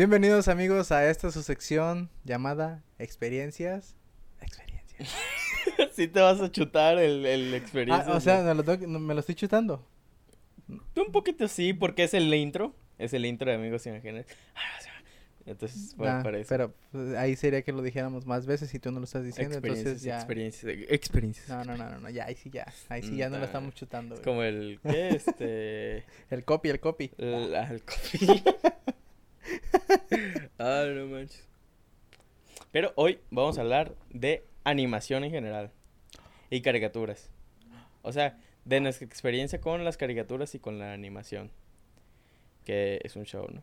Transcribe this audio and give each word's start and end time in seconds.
Bienvenidos 0.00 0.48
amigos 0.48 0.92
a 0.92 1.08
esta 1.08 1.30
su 1.30 1.42
sección 1.42 2.10
llamada 2.22 2.84
Experiencias. 2.98 3.96
Experiencias. 4.42 5.08
sí 5.94 6.06
te 6.06 6.20
vas 6.20 6.38
a 6.42 6.52
chutar 6.52 6.98
el, 6.98 7.24
el 7.24 7.54
Ah, 7.54 7.56
experiencia. 7.56 8.12
o 8.12 8.20
sea, 8.20 8.42
me 8.42 8.52
lo, 8.52 8.62
tengo 8.62 8.78
que- 8.78 8.86
me 8.86 9.14
lo 9.14 9.20
estoy 9.20 9.34
chutando. 9.34 9.88
Tú 10.92 11.00
un 11.02 11.12
poquito 11.12 11.48
sí, 11.48 11.72
porque 11.72 12.04
es 12.04 12.12
el 12.12 12.34
intro. 12.34 12.74
Es 12.98 13.14
el 13.14 13.24
intro 13.24 13.48
de 13.50 13.56
Amigos 13.56 13.86
Imaginarios. 13.86 14.26
Entonces, 15.46 15.94
fue 15.96 16.10
Ah, 16.10 16.20
para 16.22 16.40
eso. 16.40 16.48
pero 16.50 16.74
pues, 16.92 17.16
ahí 17.16 17.34
sería 17.34 17.62
que 17.62 17.72
lo 17.72 17.80
dijéramos 17.80 18.26
más 18.26 18.44
veces 18.44 18.74
y 18.74 18.78
tú 18.78 18.92
no 18.92 18.98
lo 18.98 19.04
estás 19.06 19.24
diciendo, 19.24 19.54
experiencias, 19.54 19.86
entonces 19.86 20.02
ya... 20.02 20.16
experiencias, 20.16 20.76
experiencias. 20.90 21.48
No, 21.48 21.64
no, 21.64 21.74
no, 21.74 21.88
no, 21.88 22.00
no, 22.00 22.10
ya, 22.10 22.26
ahí 22.26 22.34
sí 22.34 22.50
ya, 22.50 22.70
ahí 22.90 23.00
sí 23.02 23.16
ya 23.16 23.30
no 23.30 23.38
lo 23.38 23.46
estamos 23.46 23.74
chutando. 23.74 24.16
Es 24.16 24.20
como 24.20 24.42
el, 24.42 24.78
¿qué? 24.82 25.08
Este... 25.16 26.04
El 26.28 26.44
copy, 26.44 26.68
el 26.68 26.80
copy. 26.80 27.12
el, 27.16 27.56
ah, 27.56 27.68
el 27.70 27.82
coffee. 27.82 28.28
ah, 30.58 30.84
no 30.94 31.06
manches. 31.06 31.46
Pero 32.72 32.92
hoy 32.96 33.20
vamos 33.30 33.58
a 33.58 33.62
hablar 33.62 33.94
de 34.10 34.44
animación 34.64 35.24
en 35.24 35.30
general. 35.30 35.70
Y 36.50 36.60
caricaturas. 36.60 37.30
O 38.02 38.12
sea, 38.12 38.38
de 38.64 38.80
nuestra 38.80 39.06
experiencia 39.06 39.60
con 39.60 39.84
las 39.84 39.96
caricaturas 39.96 40.54
y 40.54 40.58
con 40.58 40.78
la 40.78 40.92
animación. 40.92 41.50
Que 42.64 43.00
es 43.02 43.16
un 43.16 43.24
show, 43.24 43.46
¿no? 43.50 43.62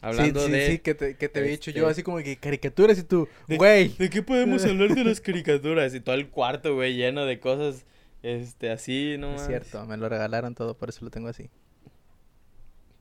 Hablando 0.00 0.40
sí, 0.40 0.46
sí, 0.46 0.52
de... 0.52 0.70
sí, 0.70 0.78
que 0.78 0.94
te, 0.94 1.16
que 1.16 1.28
te 1.28 1.40
había 1.40 1.52
dicho 1.52 1.70
yo 1.70 1.82
este- 1.82 1.92
así 1.92 2.02
como 2.02 2.18
que 2.18 2.36
caricaturas 2.36 2.98
y 2.98 3.02
tú, 3.02 3.28
güey. 3.48 3.88
¿De 3.96 4.10
qué 4.10 4.22
podemos 4.22 4.64
hablar 4.66 4.94
de 4.94 5.04
las 5.04 5.20
caricaturas? 5.20 5.94
Y 5.94 6.00
todo 6.00 6.14
el 6.14 6.28
cuarto, 6.28 6.74
güey, 6.74 6.94
lleno 6.94 7.24
de 7.24 7.40
cosas, 7.40 7.86
este, 8.22 8.70
así, 8.70 9.16
no 9.18 9.34
Es 9.34 9.46
cierto, 9.46 9.84
me 9.86 9.96
lo 9.96 10.08
regalaron 10.08 10.54
todo, 10.54 10.76
por 10.76 10.90
eso 10.90 11.04
lo 11.04 11.10
tengo 11.10 11.28
así. 11.28 11.48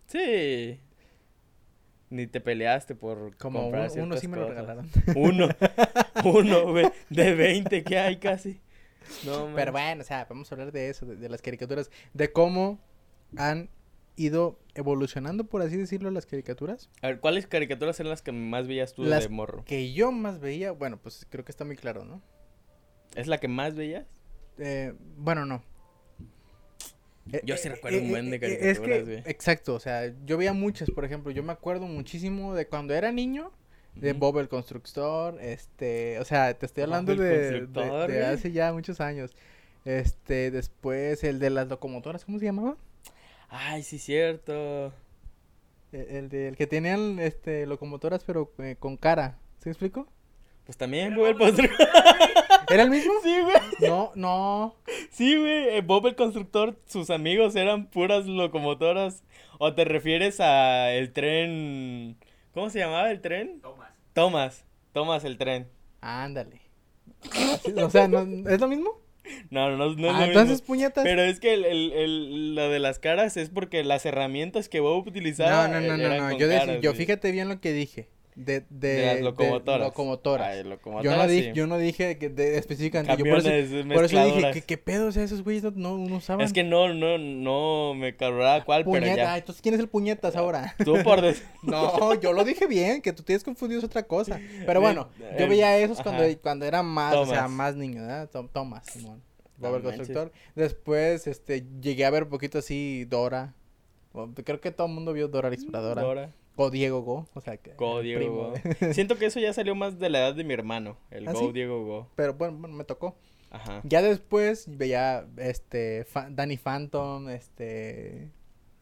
Sí. 0.08 0.80
Ni 2.10 2.28
te 2.28 2.40
peleaste 2.40 2.94
por 2.96 3.36
Como 3.38 3.62
comprar 3.64 3.90
uno, 3.98 4.16
sí 4.18 4.28
me 4.28 4.38
lo 4.38 4.44
cosas. 4.48 4.58
regalaron. 4.62 4.90
Uno, 5.16 5.50
uno, 6.24 6.72
güey, 6.72 6.86
de 7.10 7.34
20 7.34 7.84
que 7.84 7.98
hay 7.98 8.18
casi. 8.18 8.62
No, 9.26 9.52
Pero 9.56 9.72
bueno, 9.72 10.02
o 10.02 10.06
sea, 10.06 10.26
vamos 10.30 10.52
a 10.52 10.56
hablar 10.56 10.72
de 10.72 10.90
eso, 10.90 11.06
de, 11.06 11.16
de 11.16 11.30
las 11.30 11.42
caricaturas, 11.42 11.90
de 12.14 12.32
cómo 12.32 12.80
han 13.38 13.70
ido 14.16 14.60
evolucionando, 14.76 15.44
por 15.46 15.62
así 15.62 15.78
decirlo, 15.78 16.10
las 16.12 16.26
caricaturas. 16.26 16.90
A 17.02 17.08
ver, 17.08 17.20
¿cuáles 17.20 17.48
caricaturas 17.48 18.00
eran 18.00 18.10
las 18.12 18.22
que 18.22 18.32
más 18.32 18.68
veías 18.68 18.94
tú 18.94 19.04
Las 19.04 19.24
de 19.24 19.30
morro? 19.30 19.64
Que 19.66 19.94
yo 19.94 20.12
más 20.12 20.40
veía, 20.40 20.72
bueno, 20.72 20.98
pues 20.98 21.26
creo 21.30 21.44
que 21.44 21.52
está 21.52 21.66
muy 21.66 21.76
claro, 21.76 22.06
¿no? 22.06 22.22
¿Es 23.16 23.28
la 23.28 23.40
que 23.40 23.48
más 23.48 23.76
veías? 23.76 24.06
Eh, 24.58 24.94
bueno, 25.18 25.46
no. 25.46 25.64
Eh, 27.32 27.42
Yo 27.44 27.58
sí 27.58 27.68
eh, 27.68 27.72
recuerdo 27.72 27.98
un 28.00 28.06
eh, 28.06 28.10
buen 28.10 28.30
de 28.30 28.36
eh, 28.38 28.40
es 28.40 28.80
que, 28.80 28.86
caricaturas, 28.90 29.04
güey. 29.06 29.24
Exacto, 29.32 29.74
o 29.74 29.80
sea, 29.80 30.14
yo 30.26 30.38
veía 30.38 30.54
muchas, 30.54 30.92
por 30.92 31.06
ejemplo, 31.06 31.32
yo 31.32 31.42
me 31.44 31.52
acuerdo 31.54 31.88
muchísimo 31.88 32.54
de 32.56 32.68
cuando 32.68 32.94
era 32.94 33.12
niño, 33.12 33.52
de. 33.96 34.14
Bob 34.14 34.40
el 34.40 34.48
Constructor, 34.50 35.38
este, 35.42 36.20
o 36.20 36.26
sea, 36.26 36.54
te 36.54 36.66
estoy 36.66 36.84
Bob 36.84 36.94
hablando 36.94 37.16
de, 37.16 37.30
de- 37.30 37.60
Constructor, 37.60 38.12
de 38.12 38.18
güey. 38.20 38.30
hace 38.34 38.52
ya 38.52 38.72
muchos 38.74 39.00
años. 39.02 39.32
Este, 39.86 40.52
después 40.52 41.24
el 41.24 41.40
de 41.40 41.50
las 41.52 41.68
locomotoras, 41.68 42.26
¿cómo 42.26 42.40
se 42.40 42.46
llamaba? 42.46 42.76
Ay, 43.50 43.84
sí, 43.84 44.00
cierto. 44.00 44.94
El, 45.92 46.02
el 46.10 46.30
de, 46.30 46.48
el 46.50 46.58
que 46.58 46.68
tenían, 46.68 47.20
este, 47.20 47.66
locomotoras 47.66 48.24
pero 48.26 48.52
eh, 48.58 48.76
con 48.80 48.98
cara, 48.98 49.38
¿se 49.60 49.70
explico? 49.70 50.08
Pues 50.66 50.78
también, 50.78 51.16
güey, 51.16 51.32
el 51.32 51.38
postre. 51.38 51.70
¿Era 52.70 52.84
el 52.84 52.90
mismo? 52.90 53.14
Sí, 53.24 53.36
güey. 53.42 53.56
No, 53.90 54.12
no. 54.16 54.76
Sí, 55.12 55.38
güey, 55.38 55.70
eh, 55.78 55.82
Bob 55.82 56.08
el 56.08 56.16
constructor, 56.16 56.80
sus 56.86 57.10
amigos 57.10 57.56
eran 57.56 57.88
puras 57.88 58.26
locomotoras. 58.26 59.24
¿O 59.58 59.74
te 59.74 59.86
refieres 59.86 60.40
a 60.42 60.92
el 60.92 61.14
tren? 61.14 62.18
¿Cómo 62.54 62.70
se 62.70 62.80
llamaba 62.80 63.10
el 63.12 63.22
tren? 63.22 63.62
Tomás. 63.62 63.90
Thomas. 64.14 64.66
Thomas 64.92 65.24
el 65.24 65.38
tren. 65.38 65.68
Ándale. 66.02 66.62
O 67.84 67.90
sea, 67.90 68.08
¿no, 68.08 68.22
¿es 68.50 68.60
lo 68.60 68.68
mismo? 68.68 69.02
No, 69.50 69.72
no, 69.72 69.78
no, 69.78 69.96
no 69.96 70.08
es 70.10 70.14
ah, 70.14 70.20
lo 70.20 70.26
entonces, 70.26 70.52
mismo. 70.60 70.68
puñetas. 70.68 71.04
Pero 71.04 71.22
es 71.24 71.40
que 71.40 71.54
el, 71.54 71.66
el, 71.66 71.92
el- 71.94 72.56
lo 72.56 72.70
de 72.70 72.80
las 72.80 73.00
caras 73.00 73.38
es 73.38 73.50
porque 73.50 73.84
las 73.84 74.06
herramientas 74.06 74.70
que 74.70 74.80
Bob 74.80 75.08
utilizaba 75.08 75.68
No, 75.68 75.80
no, 75.80 75.82
no, 75.82 75.98
no, 75.98 76.04
eran 76.04 76.30
no. 76.30 76.38
Yo, 76.38 76.48
caras, 76.48 76.82
yo 76.82 76.94
fíjate 76.94 77.32
bien 77.32 77.50
lo 77.50 77.60
que 77.60 77.74
dije. 77.74 78.10
De, 78.36 78.66
de, 78.70 78.88
De 78.90 79.06
las 79.14 79.22
locomotoras. 79.22 79.80
locomotoras. 79.88 80.48
Ay, 80.50 80.64
yo, 81.04 81.16
no 81.16 81.26
dije, 81.26 81.44
sí. 81.50 81.52
yo 81.56 81.68
no 81.68 81.78
dije 81.78 82.18
que 82.18 82.28
de, 82.28 82.58
específicamente. 82.58 83.16
Yo 83.16 83.30
por 83.32 83.40
eso, 83.40 83.48
Camiones, 83.50 83.94
por 83.96 84.04
eso 84.04 84.26
dije. 84.26 84.52
¿qué, 84.52 84.62
qué 84.62 84.78
pedo? 84.78 85.10
Sea, 85.14 85.24
esos 85.24 85.42
güeyes 85.42 85.64
no, 85.64 85.72
no, 85.72 85.98
no. 85.98 86.40
Es 86.42 86.52
que 86.52 86.66
no, 86.66 86.94
no, 86.94 87.18
no 87.18 87.94
me 87.94 88.14
cargaba 88.18 88.66
cuál, 88.66 88.84
pero 88.84 89.00
Puñeta. 89.00 89.22
Ah, 89.22 89.36
ya. 89.36 89.38
entonces, 89.38 89.62
¿quién 89.62 89.74
es 89.76 89.80
el 89.80 89.88
puñetas 89.88 90.36
ahora? 90.36 90.76
Tú 90.84 90.96
por 91.02 91.22
des- 91.22 91.44
no, 91.64 92.14
yo 92.20 92.34
lo 92.34 92.44
dije 92.44 92.68
bien, 92.68 93.02
que 93.02 93.14
tú 93.14 93.24
tienes 93.24 93.42
confundido 93.46 93.80
es 93.80 93.86
otra 93.86 94.04
cosa. 94.04 94.38
Pero 94.66 94.82
bueno, 94.82 95.08
yo 95.18 95.46
El- 95.46 95.50
veía 95.50 95.78
esos 95.78 96.02
cuando, 96.02 96.24
cuando 96.42 96.66
era 96.66 96.84
más, 96.84 97.16
o 97.16 97.26
sea, 97.26 97.48
más 97.48 97.76
niño, 97.78 98.02
¿verdad? 98.02 98.30
Tom- 98.30 98.50
Thomas, 98.52 98.86
Simón. 98.92 99.22
No 99.58 99.72
manches. 99.72 99.96
constructor. 99.96 100.34
Después, 100.56 101.26
este, 101.28 101.66
llegué 101.82 102.04
a 102.04 102.10
ver 102.10 102.24
un 102.24 102.30
poquito 102.30 102.58
así 102.58 103.06
Dora. 103.06 103.54
Creo 104.44 104.60
que 104.60 104.72
todo 104.72 104.88
el 104.88 104.94
mundo 104.94 105.14
vio 105.14 105.30
Dora 105.30 105.48
la 105.50 105.56
exploradora. 105.56 106.02
Dora. 106.02 106.32
O 106.58 106.70
Diego 106.70 107.02
Go, 107.02 107.28
o 107.34 107.42
sea 107.42 107.58
que. 107.58 107.74
Go 107.74 108.02
Diego 108.02 108.20
primo 108.20 108.36
Go. 108.86 108.94
Siento 108.94 109.18
que 109.18 109.26
eso 109.26 109.40
ya 109.40 109.52
salió 109.54 109.76
más 109.76 110.00
de 110.00 110.10
la 110.10 110.20
edad 110.20 110.36
de 110.36 110.44
mi 110.44 110.54
hermano. 110.54 110.98
El 111.12 111.28
¿Ah, 111.28 111.34
Go 111.34 111.40
sí? 111.40 111.52
Diego 111.54 111.84
Go. 111.86 112.10
Pero 112.16 112.34
bueno, 112.36 112.58
bueno, 112.58 112.76
me 112.76 112.84
tocó. 112.86 113.16
Ajá. 113.52 113.82
Ya 113.84 114.02
después 114.02 114.66
veía 114.68 115.28
este 115.38 116.06
Danny 116.32 116.58
Phantom, 116.58 117.30
este 117.30 118.32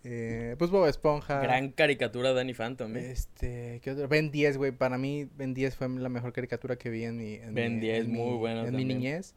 eh, 0.04 0.56
pues 0.58 0.70
Bob 0.72 0.88
Esponja. 0.88 1.40
Gran 1.42 1.70
caricatura 1.72 2.34
Danny 2.34 2.54
Phantom, 2.54 2.96
¿eh? 2.98 3.12
Este, 3.12 3.80
¿qué 3.84 3.92
otro? 3.92 4.08
Ben 4.08 4.32
10, 4.32 4.58
güey, 4.58 4.72
para 4.72 4.98
mí 4.98 5.28
Ben 5.36 5.54
10 5.54 5.76
fue 5.76 5.88
la 5.90 6.10
mejor 6.10 6.34
caricatura 6.34 6.76
que 6.76 6.90
vi 6.90 7.04
en 7.06 7.18
mi 7.18 7.36
en 7.36 7.54
Ben 7.54 7.76
mi- 7.76 7.82
10, 7.82 8.06
en 8.06 8.12
muy 8.12 8.32
mi- 8.34 8.38
bueno 8.38 8.66
en 8.66 8.76
mi 8.76 8.86
niñez. 8.86 9.36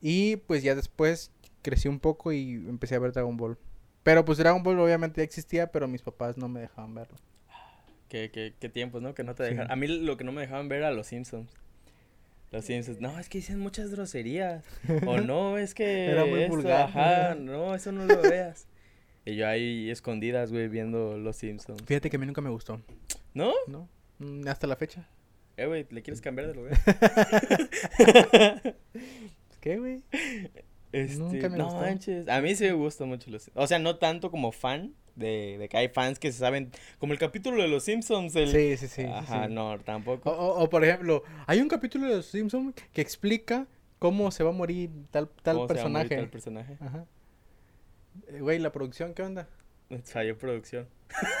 Y 0.00 0.36
pues 0.36 0.62
ya 0.62 0.74
después 0.74 1.32
crecí 1.62 1.88
un 1.88 1.98
poco 1.98 2.32
y 2.32 2.52
empecé 2.68 2.94
a 2.94 2.98
ver 3.00 3.12
Dragon 3.12 3.36
Ball. 3.36 3.58
Pero 4.02 4.24
pues 4.24 4.38
Dragon 4.38 4.62
Ball 4.62 4.78
obviamente 4.78 5.20
ya 5.20 5.24
existía, 5.24 5.72
pero 5.72 5.88
mis 5.88 6.02
papás 6.02 6.36
no 6.36 6.48
me 6.48 6.60
dejaban 6.60 6.94
verlo. 6.94 7.16
¿Qué, 8.08 8.30
qué, 8.32 8.54
qué 8.58 8.68
tiempos, 8.68 9.02
¿no? 9.02 9.14
Que 9.14 9.24
no 9.24 9.34
te 9.34 9.44
Sí. 9.44 9.50
dejaban. 9.50 9.70
A 9.72 9.76
mí 9.76 9.86
lo 9.88 10.16
que 10.16 10.24
no 10.24 10.32
me 10.32 10.40
dejaban 10.42 10.68
ver 10.68 10.78
era 10.78 10.90
los 10.92 11.06
Simpsons. 11.08 11.50
Los 12.52 12.64
Simpsons. 12.64 13.00
No, 13.00 13.18
es 13.18 13.28
que 13.28 13.38
dicen 13.38 13.58
muchas 13.58 13.90
groserías. 13.90 14.64
O 15.06 15.20
no, 15.20 15.58
es 15.58 15.74
que. 15.74 16.06
Era 16.10 16.24
muy 16.24 16.42
esto, 16.42 16.54
vulgar. 16.56 16.82
Ajá, 16.82 17.34
no, 17.34 17.74
eso 17.74 17.90
no 17.92 18.04
lo 18.06 18.22
veas. 18.22 18.66
Y 19.24 19.34
yo 19.34 19.48
ahí 19.48 19.90
escondidas, 19.90 20.52
güey, 20.52 20.68
viendo 20.68 21.18
los 21.18 21.36
Simpsons. 21.36 21.82
Fíjate 21.84 22.08
que 22.10 22.16
a 22.16 22.20
mí 22.20 22.26
nunca 22.26 22.40
me 22.40 22.50
gustó, 22.50 22.80
¿No? 23.34 23.52
¿no? 23.66 23.88
Mm, 24.20 24.46
Hasta 24.46 24.68
la 24.68 24.76
fecha. 24.76 25.08
Eh, 25.56 25.66
güey, 25.66 25.84
¿le 25.90 26.02
quieres 26.02 26.20
cambiar 26.20 26.46
de 26.48 26.54
lugar? 26.54 26.78
¿Qué, 29.60 29.78
güey? 29.78 30.02
Este, 30.92 31.18
Nunca 31.18 31.48
me 31.48 31.58
no 31.58 31.64
gustó. 31.64 31.80
manches. 31.80 32.28
A 32.28 32.40
mí 32.40 32.54
sí 32.54 32.64
me 32.64 32.72
gustan 32.72 33.08
mucho 33.08 33.30
los 33.30 33.50
O 33.54 33.66
sea, 33.66 33.78
no 33.78 33.96
tanto 33.96 34.30
como 34.30 34.52
fan 34.52 34.94
de, 35.16 35.56
de 35.58 35.68
que 35.68 35.76
hay 35.76 35.88
fans 35.88 36.18
que 36.18 36.30
se 36.30 36.38
saben. 36.38 36.70
Como 36.98 37.12
el 37.12 37.18
capítulo 37.18 37.60
de 37.62 37.68
los 37.68 37.82
Simpsons. 37.84 38.36
El... 38.36 38.48
Sí, 38.52 38.76
sí, 38.76 38.86
sí. 38.88 39.02
sí, 39.02 39.04
Ajá, 39.12 39.46
sí. 39.48 39.52
no, 39.52 39.78
tampoco. 39.80 40.30
o- 40.30 40.62
o, 40.62 40.70
por 40.70 40.84
ejemplo, 40.84 41.22
hay 41.46 41.60
un 41.60 41.68
capítulo 41.68 42.06
de 42.06 42.16
Los 42.16 42.26
Simpsons 42.26 42.74
que 42.92 43.00
explica 43.00 43.66
cómo 43.98 44.30
se 44.30 44.44
va 44.44 44.50
a 44.50 44.52
morir 44.52 44.90
tal, 45.10 45.28
tal 45.42 45.56
¿Cómo 45.56 45.68
se 45.68 45.74
llama 45.74 46.00
personaje. 46.00 46.14
ahorita 46.14 46.20
el 46.24 46.28
personaje? 46.30 46.76
Ajá. 46.80 47.04
Eh, 48.28 48.40
Güey, 48.40 48.58
la 48.58 48.70
producción, 48.72 49.12
¿qué 49.14 49.22
onda? 49.22 49.48
Falló 50.04 50.36
producción. 50.38 50.86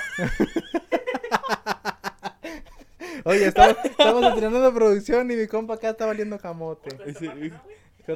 Oye, 3.24 3.46
estamos, 3.46 3.76
estamos 3.84 4.24
entrenando 4.24 4.72
producción 4.72 5.30
y 5.30 5.36
mi 5.36 5.46
compa 5.48 5.74
acá 5.74 5.90
está 5.90 6.06
valiendo 6.06 6.38
camote. 6.38 6.90
Ya, 8.06 8.14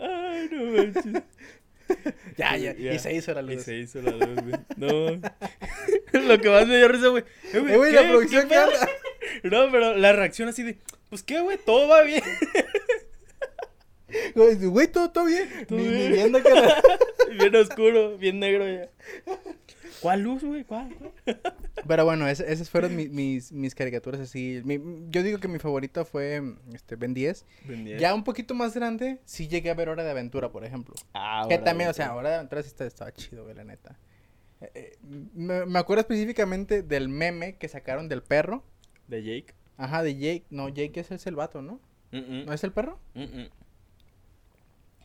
Ay, 0.00 0.48
no 0.50 0.64
manches. 0.72 1.22
Ya, 2.56 2.72
Ya. 2.74 2.92
y 2.94 2.98
se 2.98 3.12
hizo 3.14 3.32
la 3.34 3.40
Y 3.42 3.54
luz. 3.56 3.64
se 3.64 3.76
hizo 3.76 4.00
la 4.02 4.10
luz, 4.12 4.34
güey. 4.42 4.54
No. 4.76 5.20
Lo 6.28 6.38
que 6.40 6.48
más 6.50 6.66
me 6.66 6.76
dio 6.76 6.88
risa, 6.88 7.08
güey. 7.08 7.24
Eh, 7.52 7.58
güey, 7.60 7.92
la 7.92 8.02
producción, 8.08 8.42
¿qué 8.48 8.54
pedo? 8.54 8.66
onda? 8.68 8.88
No, 9.44 9.70
pero 9.70 9.96
la 9.96 10.12
reacción 10.12 10.48
así 10.48 10.62
de, 10.62 10.78
pues 11.08 11.22
qué, 11.22 11.40
güey, 11.40 11.56
todo 11.58 11.86
va 11.88 12.02
bien. 12.02 12.22
Güey, 14.34 14.88
todo, 14.90 15.10
todo 15.10 15.26
bien. 15.26 15.48
Todo 15.68 15.78
ni, 15.78 15.84
ni 15.84 15.90
bien. 15.98 16.12
viendo 16.12 16.42
que 16.42 16.50
la- 16.50 16.82
bien 17.38 17.54
oscuro, 17.56 18.16
bien 18.18 18.38
negro 18.38 18.68
ya. 18.68 18.88
¿Cuál 20.00 20.22
luz, 20.22 20.42
güey? 20.42 20.64
¿Cuál? 20.64 20.94
cuál? 20.96 21.40
Pero 21.86 22.04
bueno, 22.04 22.26
es- 22.28 22.40
esas 22.40 22.70
fueron 22.70 22.96
mi- 22.96 23.08
mis, 23.08 23.52
mis 23.52 23.74
caricaturas 23.74 24.20
así. 24.20 24.62
Mi- 24.64 24.80
yo 25.10 25.22
digo 25.22 25.38
que 25.38 25.48
mi 25.48 25.58
favorita 25.58 26.04
fue 26.04 26.42
este, 26.72 26.96
Ben 26.96 27.12
10. 27.14 27.44
Ya 27.98 28.14
un 28.14 28.24
poquito 28.24 28.54
más 28.54 28.74
grande, 28.74 29.18
sí 29.24 29.48
llegué 29.48 29.70
a 29.70 29.74
ver 29.74 29.88
Hora 29.88 30.02
de 30.04 30.10
Aventura, 30.10 30.50
por 30.50 30.64
ejemplo. 30.64 30.94
Ah, 31.14 31.44
Que 31.48 31.58
también, 31.58 31.90
o 31.90 31.92
sea, 31.92 32.14
Hora 32.14 32.30
de 32.30 32.34
Aventura 32.36 32.62
sí 32.62 32.68
está- 32.68 32.86
estaba 32.86 33.12
chido, 33.12 33.44
güey, 33.44 33.54
la 33.54 33.64
neta. 33.64 33.98
Eh, 34.62 34.70
eh, 34.74 34.98
me, 35.34 35.66
me 35.66 35.78
acuerdo 35.78 36.00
específicamente 36.00 36.82
del 36.82 37.08
meme 37.08 37.56
que 37.56 37.68
sacaron 37.68 38.08
del 38.08 38.22
perro. 38.22 38.64
¿De 39.08 39.22
Jake? 39.22 39.54
Ajá, 39.76 40.02
de 40.02 40.14
Jake. 40.14 40.44
No, 40.50 40.68
Jake 40.68 41.00
es 41.00 41.26
el 41.26 41.34
vato, 41.36 41.62
¿no? 41.62 41.80
Mm, 42.12 42.18
mm, 42.18 42.46
¿No 42.46 42.52
es 42.52 42.64
el 42.64 42.72
perro? 42.72 42.98
mm, 43.14 43.22
mm. 43.22 43.48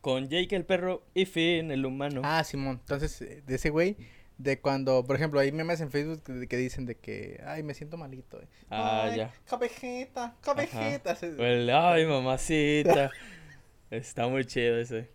Con 0.06 0.30
Jake 0.30 0.56
el 0.56 0.66
perro 0.66 1.02
y 1.16 1.26
Finn 1.26 1.72
el 1.72 1.84
humano. 1.84 2.22
Ah, 2.24 2.44
Simón. 2.44 2.78
Entonces, 2.80 3.20
eh, 3.24 3.42
de 3.44 3.56
ese 3.56 3.72
güey, 3.72 3.98
de 4.38 4.60
cuando, 4.60 5.04
por 5.04 5.16
ejemplo, 5.16 5.40
hay 5.40 5.52
memes 5.52 5.82
en 5.82 5.90
Facebook 5.90 6.22
que, 6.48 6.58
dicen 6.58 6.86
de 6.86 6.94
que, 6.94 7.42
ay, 7.44 7.64
me 7.64 7.74
siento 7.74 7.98
malito. 7.98 8.40
Eh. 8.40 8.48
Ah, 8.70 9.12
ya. 9.18 9.34
Cabejeta, 9.50 10.36
cabejeta. 10.42 11.18
ay, 11.20 12.06
mamacita. 12.06 13.10
Está 13.90 14.28
muy 14.28 14.46
chido 14.46 14.78
ese. 14.78 15.10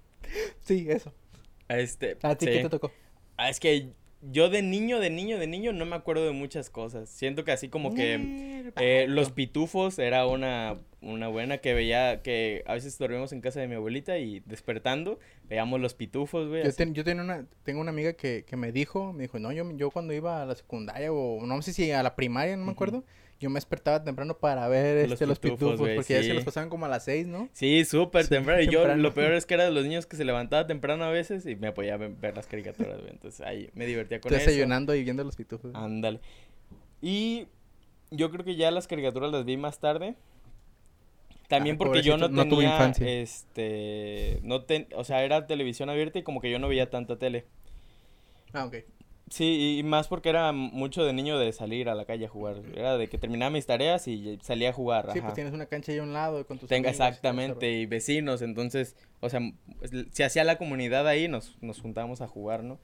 Sí, 0.58 0.88
eso. 0.90 1.14
Este, 1.68 2.18
¿A 2.24 2.34
ti 2.34 2.46
qué 2.46 2.62
te 2.62 2.68
tocó? 2.68 2.90
Ah, 3.36 3.48
es 3.48 3.60
que 3.60 3.92
yo 4.22 4.50
de 4.50 4.62
niño, 4.62 4.98
de 4.98 5.10
niño, 5.10 5.38
de 5.38 5.46
niño 5.46 5.72
no 5.72 5.86
me 5.86 5.94
acuerdo 5.94 6.26
de 6.26 6.32
muchas 6.32 6.68
cosas. 6.68 7.08
Siento 7.10 7.44
que 7.44 7.52
así 7.52 7.68
como 7.68 7.94
que 7.94 8.72
eh, 8.74 9.06
los 9.08 9.30
pitufos 9.30 10.00
era 10.00 10.26
una, 10.26 10.78
una 11.02 11.28
buena 11.28 11.58
que 11.58 11.74
veía 11.74 12.22
que 12.22 12.62
a 12.66 12.74
veces 12.74 12.98
dormíamos 12.98 13.32
en 13.32 13.40
casa 13.40 13.60
de 13.60 13.68
mi 13.68 13.74
abuelita 13.74 14.18
y 14.18 14.40
despertando 14.40 15.18
veíamos 15.48 15.80
los 15.80 15.94
pitufos, 15.94 16.48
güey. 16.48 16.62
Yo, 16.64 16.84
yo 16.92 17.04
tengo, 17.04 17.22
una, 17.22 17.46
tengo 17.62 17.80
una 17.80 17.90
amiga 17.90 18.12
que, 18.12 18.44
que 18.46 18.56
me 18.56 18.72
dijo, 18.72 19.12
me 19.12 19.22
dijo, 19.22 19.38
no, 19.38 19.52
yo, 19.52 19.70
yo 19.76 19.90
cuando 19.90 20.12
iba 20.12 20.42
a 20.42 20.46
la 20.46 20.54
secundaria 20.54 21.12
o 21.12 21.44
no 21.46 21.62
sé 21.62 21.72
si 21.72 21.90
a 21.90 22.02
la 22.02 22.16
primaria, 22.16 22.56
no 22.56 22.64
me 22.64 22.72
acuerdo 22.72 23.04
yo 23.40 23.48
me 23.48 23.54
despertaba 23.54 24.04
temprano 24.04 24.36
para 24.36 24.68
ver 24.68 25.08
los, 25.08 25.12
este, 25.12 25.26
los 25.26 25.38
pitufos, 25.38 25.80
porque 25.80 26.12
ya 26.12 26.22
se 26.22 26.34
los 26.34 26.44
pasaban 26.44 26.68
como 26.68 26.84
a 26.84 26.90
las 26.90 27.04
seis, 27.04 27.26
¿no? 27.26 27.48
Sí, 27.54 27.86
súper 27.86 28.28
temprano. 28.28 28.60
Y 28.60 28.68
yo, 28.68 28.94
lo 28.94 29.14
peor 29.14 29.32
es 29.32 29.46
que 29.46 29.54
era 29.54 29.64
de 29.64 29.70
los 29.70 29.82
niños 29.84 30.04
que 30.04 30.16
se 30.18 30.26
levantaba 30.26 30.66
temprano 30.66 31.04
a 31.04 31.10
veces 31.10 31.46
y 31.46 31.56
me 31.56 31.68
apoyaba 31.68 32.04
a 32.04 32.08
ver 32.08 32.36
las 32.36 32.46
caricaturas, 32.46 33.00
güey. 33.00 33.10
Entonces 33.10 33.40
ahí 33.40 33.70
me 33.72 33.86
divertía 33.86 34.20
con 34.20 34.34
eso. 34.34 34.44
Desayunando 34.44 34.94
y 34.94 35.02
viendo 35.02 35.24
los 35.24 35.36
pitufos. 35.36 35.74
Ándale. 35.74 36.20
Y 37.00 37.46
yo 38.10 38.30
creo 38.30 38.44
que 38.44 38.56
ya 38.56 38.70
las 38.70 38.86
caricaturas 38.86 39.32
las 39.32 39.46
vi 39.46 39.56
más 39.56 39.80
tarde. 39.80 40.16
También 41.50 41.74
ah, 41.74 41.78
porque 41.78 42.02
yo 42.02 42.16
no 42.16 42.28
tenía, 42.28 42.48
tuve 42.48 42.64
infancia. 42.64 43.06
este, 43.08 44.38
no 44.44 44.62
ten, 44.62 44.86
o 44.94 45.02
sea, 45.02 45.24
era 45.24 45.48
televisión 45.48 45.90
abierta 45.90 46.20
y 46.20 46.22
como 46.22 46.40
que 46.40 46.48
yo 46.48 46.60
no 46.60 46.68
veía 46.68 46.90
tanta 46.90 47.18
tele. 47.18 47.44
Ah, 48.52 48.66
ok. 48.66 48.76
Sí, 49.30 49.78
y 49.78 49.82
más 49.82 50.06
porque 50.06 50.28
era 50.28 50.52
mucho 50.52 51.04
de 51.04 51.12
niño 51.12 51.40
de 51.40 51.52
salir 51.52 51.88
a 51.88 51.96
la 51.96 52.04
calle 52.04 52.26
a 52.26 52.28
jugar. 52.28 52.62
Era 52.72 52.96
de 52.96 53.08
que 53.08 53.18
terminaba 53.18 53.50
mis 53.50 53.66
tareas 53.66 54.06
y 54.06 54.38
salía 54.42 54.70
a 54.70 54.72
jugar. 54.72 55.10
Sí, 55.12 55.20
pues 55.20 55.34
tienes 55.34 55.52
una 55.52 55.66
cancha 55.66 55.90
ahí 55.90 55.98
a 55.98 56.04
un 56.04 56.12
lado 56.12 56.46
con 56.46 56.60
tus 56.60 56.68
Tenga 56.68 56.88
exactamente, 56.88 57.72
y 57.72 57.86
vecinos, 57.86 58.42
entonces, 58.42 58.94
o 59.18 59.28
sea, 59.28 59.40
pues, 59.80 59.90
se 60.12 60.22
hacía 60.22 60.44
la 60.44 60.56
comunidad 60.56 61.08
ahí, 61.08 61.26
nos, 61.26 61.60
nos 61.60 61.80
juntábamos 61.80 62.20
a 62.20 62.28
jugar, 62.28 62.62
¿no? 62.62 62.78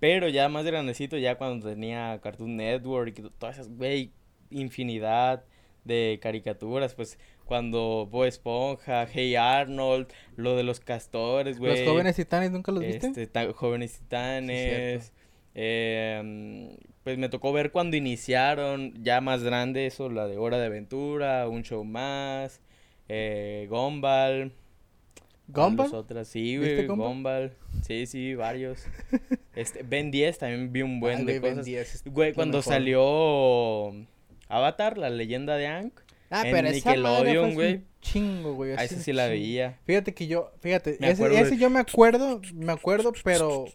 Pero 0.00 0.28
ya 0.28 0.48
más 0.48 0.64
grandecito, 0.64 1.18
ya 1.18 1.36
cuando 1.36 1.68
tenía 1.68 2.18
Cartoon 2.20 2.56
Network 2.56 3.16
y 3.16 3.22
todas 3.38 3.58
esas, 3.58 3.68
güey, 3.68 4.10
infinidad 4.50 5.44
de 5.84 6.18
caricaturas, 6.20 6.94
pues 6.94 7.18
cuando 7.48 8.06
Bo 8.10 8.26
Esponja, 8.26 9.08
Hey 9.10 9.34
Arnold, 9.34 10.06
lo 10.36 10.54
de 10.54 10.62
los 10.62 10.80
castores, 10.80 11.58
güey. 11.58 11.80
¿Los 11.80 11.88
jóvenes 11.88 12.14
titanes 12.16 12.52
nunca 12.52 12.70
los 12.70 12.84
viste? 12.84 13.10
Este, 13.16 13.52
jóvenes 13.54 13.98
titanes. 13.98 15.12
Eh, 15.54 16.76
pues 17.02 17.18
me 17.18 17.30
tocó 17.30 17.52
ver 17.52 17.72
cuando 17.72 17.96
iniciaron, 17.96 18.92
ya 19.02 19.20
más 19.22 19.42
grande 19.42 19.86
eso, 19.86 20.10
la 20.10 20.26
de 20.26 20.36
Hora 20.36 20.58
de 20.58 20.66
Aventura, 20.66 21.48
Un 21.48 21.62
Show 21.62 21.84
Más, 21.84 22.60
eh, 23.08 23.66
Gumball. 23.70 24.52
¿Gumball? 25.48 25.94
otras, 25.94 26.28
sí, 26.28 26.58
güey, 26.58 26.86
Gumball? 26.86 27.54
Sí, 27.82 28.06
sí, 28.06 28.34
varios. 28.34 28.84
este, 29.56 29.82
Ben 29.82 30.10
10 30.10 30.36
también 30.38 30.70
vi 30.70 30.82
un 30.82 31.00
buen 31.00 31.24
de 31.24 31.40
cosas. 31.40 32.04
güey, 32.04 32.34
cuando 32.34 32.60
salió 32.60 33.94
Avatar, 34.48 34.98
la 34.98 35.08
leyenda 35.08 35.56
de 35.56 35.66
Aang. 35.66 35.92
Ah, 36.30 36.42
pero 36.50 36.70
Nickelodeon, 36.70 37.54
güey. 37.54 37.82
Chingo, 38.00 38.54
güey. 38.54 38.72
A 38.72 38.84
ese 38.84 39.00
sí 39.00 39.12
la 39.12 39.26
veía. 39.26 39.78
Fíjate 39.84 40.14
que 40.14 40.26
yo, 40.26 40.52
fíjate, 40.60 40.98
ese, 41.00 41.40
ese 41.40 41.56
yo 41.56 41.70
me 41.70 41.80
acuerdo, 41.80 42.40
me 42.54 42.72
acuerdo, 42.72 43.12
pero 43.24 43.66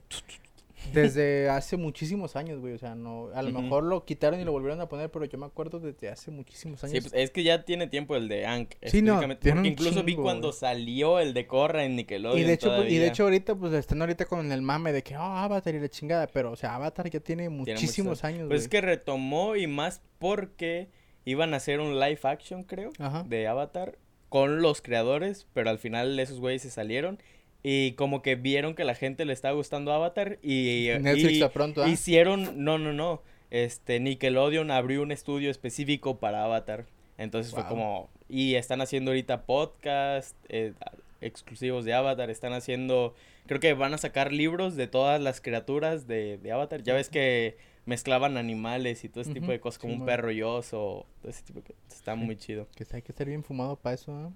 desde 0.92 1.50
hace 1.50 1.78
muchísimos 1.78 2.36
años, 2.36 2.60
güey. 2.60 2.74
O 2.74 2.78
sea, 2.78 2.96
no. 2.96 3.30
A 3.34 3.42
lo 3.42 3.52
mejor 3.52 3.84
lo 3.84 4.06
quitaron 4.06 4.40
y 4.40 4.44
lo 4.44 4.52
volvieron 4.52 4.82
a 4.82 4.90
poner, 4.90 5.10
pero 5.12 5.26
yo 5.26 5.38
me 5.38 5.46
acuerdo 5.46 5.80
desde 5.80 6.10
hace 6.10 6.32
muchísimos 6.32 6.84
años. 6.84 7.04
Sí, 7.04 7.10
pues 7.10 7.14
es 7.14 7.32
que 7.32 7.44
ya 7.44 7.64
tiene 7.64 7.88
tiempo 7.88 8.16
el 8.16 8.28
de 8.28 8.46
Ank. 8.46 8.74
Sí, 8.84 9.02
no. 9.02 9.22
Porque 9.22 9.50
incluso 9.64 10.04
vi 10.04 10.16
cuando 10.16 10.52
salió 10.52 11.20
el 11.20 11.34
de 11.34 11.48
Corra 11.48 11.84
en 11.86 11.96
Nickelodeon. 11.96 12.40
Y 12.40 12.44
de 12.44 12.54
hecho, 12.54 12.76
pues, 12.76 12.92
y 12.92 12.98
de 12.98 13.08
hecho 13.08 13.24
ahorita, 13.24 13.56
pues 13.56 13.74
están 13.74 14.02
ahorita 14.02 14.26
con 14.26 14.52
el 14.52 14.62
mame 14.62 14.94
de 14.94 15.04
que, 15.04 15.16
oh, 15.18 15.22
Avatar 15.22 15.76
y 15.76 15.80
la 15.80 15.90
chingada. 15.90 16.28
Pero, 16.28 16.52
o 16.52 16.56
sea, 16.56 16.76
Avatar 16.76 17.10
ya 17.10 17.20
tiene 17.20 17.50
muchísimos 17.50 18.24
años, 18.24 18.48
Pues 18.48 18.64
es 18.64 18.68
que 18.68 18.82
retomó 18.82 19.56
y 19.56 19.68
más 19.68 20.02
porque 20.20 20.90
iban 21.26 21.54
a 21.54 21.58
hacer 21.58 21.80
un 21.80 22.00
live 22.00 22.20
action, 22.24 22.64
creo, 22.64 22.92
de 23.26 23.48
Avatar 23.48 23.98
con 24.30 24.62
los 24.62 24.82
creadores, 24.82 25.48
pero 25.54 25.70
al 25.70 25.78
final 25.78 26.20
esos 26.20 26.40
güeyes 26.40 26.64
se 26.64 26.72
salieron 26.72 27.20
y 27.62 27.94
como 27.94 28.22
que 28.22 28.36
vieron 28.36 28.76
que 28.76 28.84
la 28.84 28.96
gente 28.96 29.26
le 29.26 29.34
estaba 29.34 29.56
gustando 29.56 29.94
Avatar 29.94 30.38
y, 30.42 30.90
Netflix 31.00 31.50
pronto, 31.52 31.84
¿ah? 31.84 31.88
hicieron, 31.88 32.64
no, 32.64 32.78
no, 32.78 32.92
no, 32.92 33.22
este, 33.52 34.00
Nickelodeon 34.00 34.70
abrió 34.72 35.02
un 35.02 35.12
estudio 35.12 35.50
específico 35.50 36.20
para 36.20 36.44
Avatar. 36.44 36.86
Entonces 37.18 37.54
fue 37.54 37.66
como, 37.68 38.10
y 38.28 38.56
están 38.56 38.82
haciendo 38.82 39.12
ahorita 39.12 39.44
podcast 39.44 40.36
eh, 40.50 40.74
exclusivos 41.22 41.86
de 41.86 41.94
Avatar, 41.94 42.30
están 42.30 42.54
haciendo, 42.54 43.14
creo 43.46 43.60
que 43.60 43.74
van 43.74 43.94
a 43.94 43.98
sacar 43.98 44.34
libros 44.34 44.76
de 44.76 44.88
todas 44.88 45.22
las 45.22 45.40
criaturas 45.40 46.08
de, 46.08 46.40
de 46.40 46.52
Avatar. 46.52 46.82
Ya 46.82 46.96
ves 46.96 47.10
que 47.10 47.56
mezclaban 47.86 48.38
animales 48.38 49.04
y 49.04 49.10
todo 49.10 49.22
ese 49.22 49.34
tipo 49.34 49.52
de 49.52 49.60
cosas, 49.60 49.80
como 49.80 49.94
un 49.94 50.06
perro 50.06 50.32
y 50.32 50.42
oso, 50.42 51.06
todo 51.22 51.30
ese 51.30 51.44
tipo 51.44 51.60
de 51.60 51.68
cosas. 51.68 51.82
Está 51.90 52.16
muy 52.16 52.38
chido. 52.38 52.68
Que 52.76 52.86
hay 52.92 53.02
que 53.02 53.12
estar 53.12 53.28
bien 53.28 53.44
fumado 53.44 53.76
para 53.76 53.96
eso, 53.96 54.12
¿no? 54.12 54.34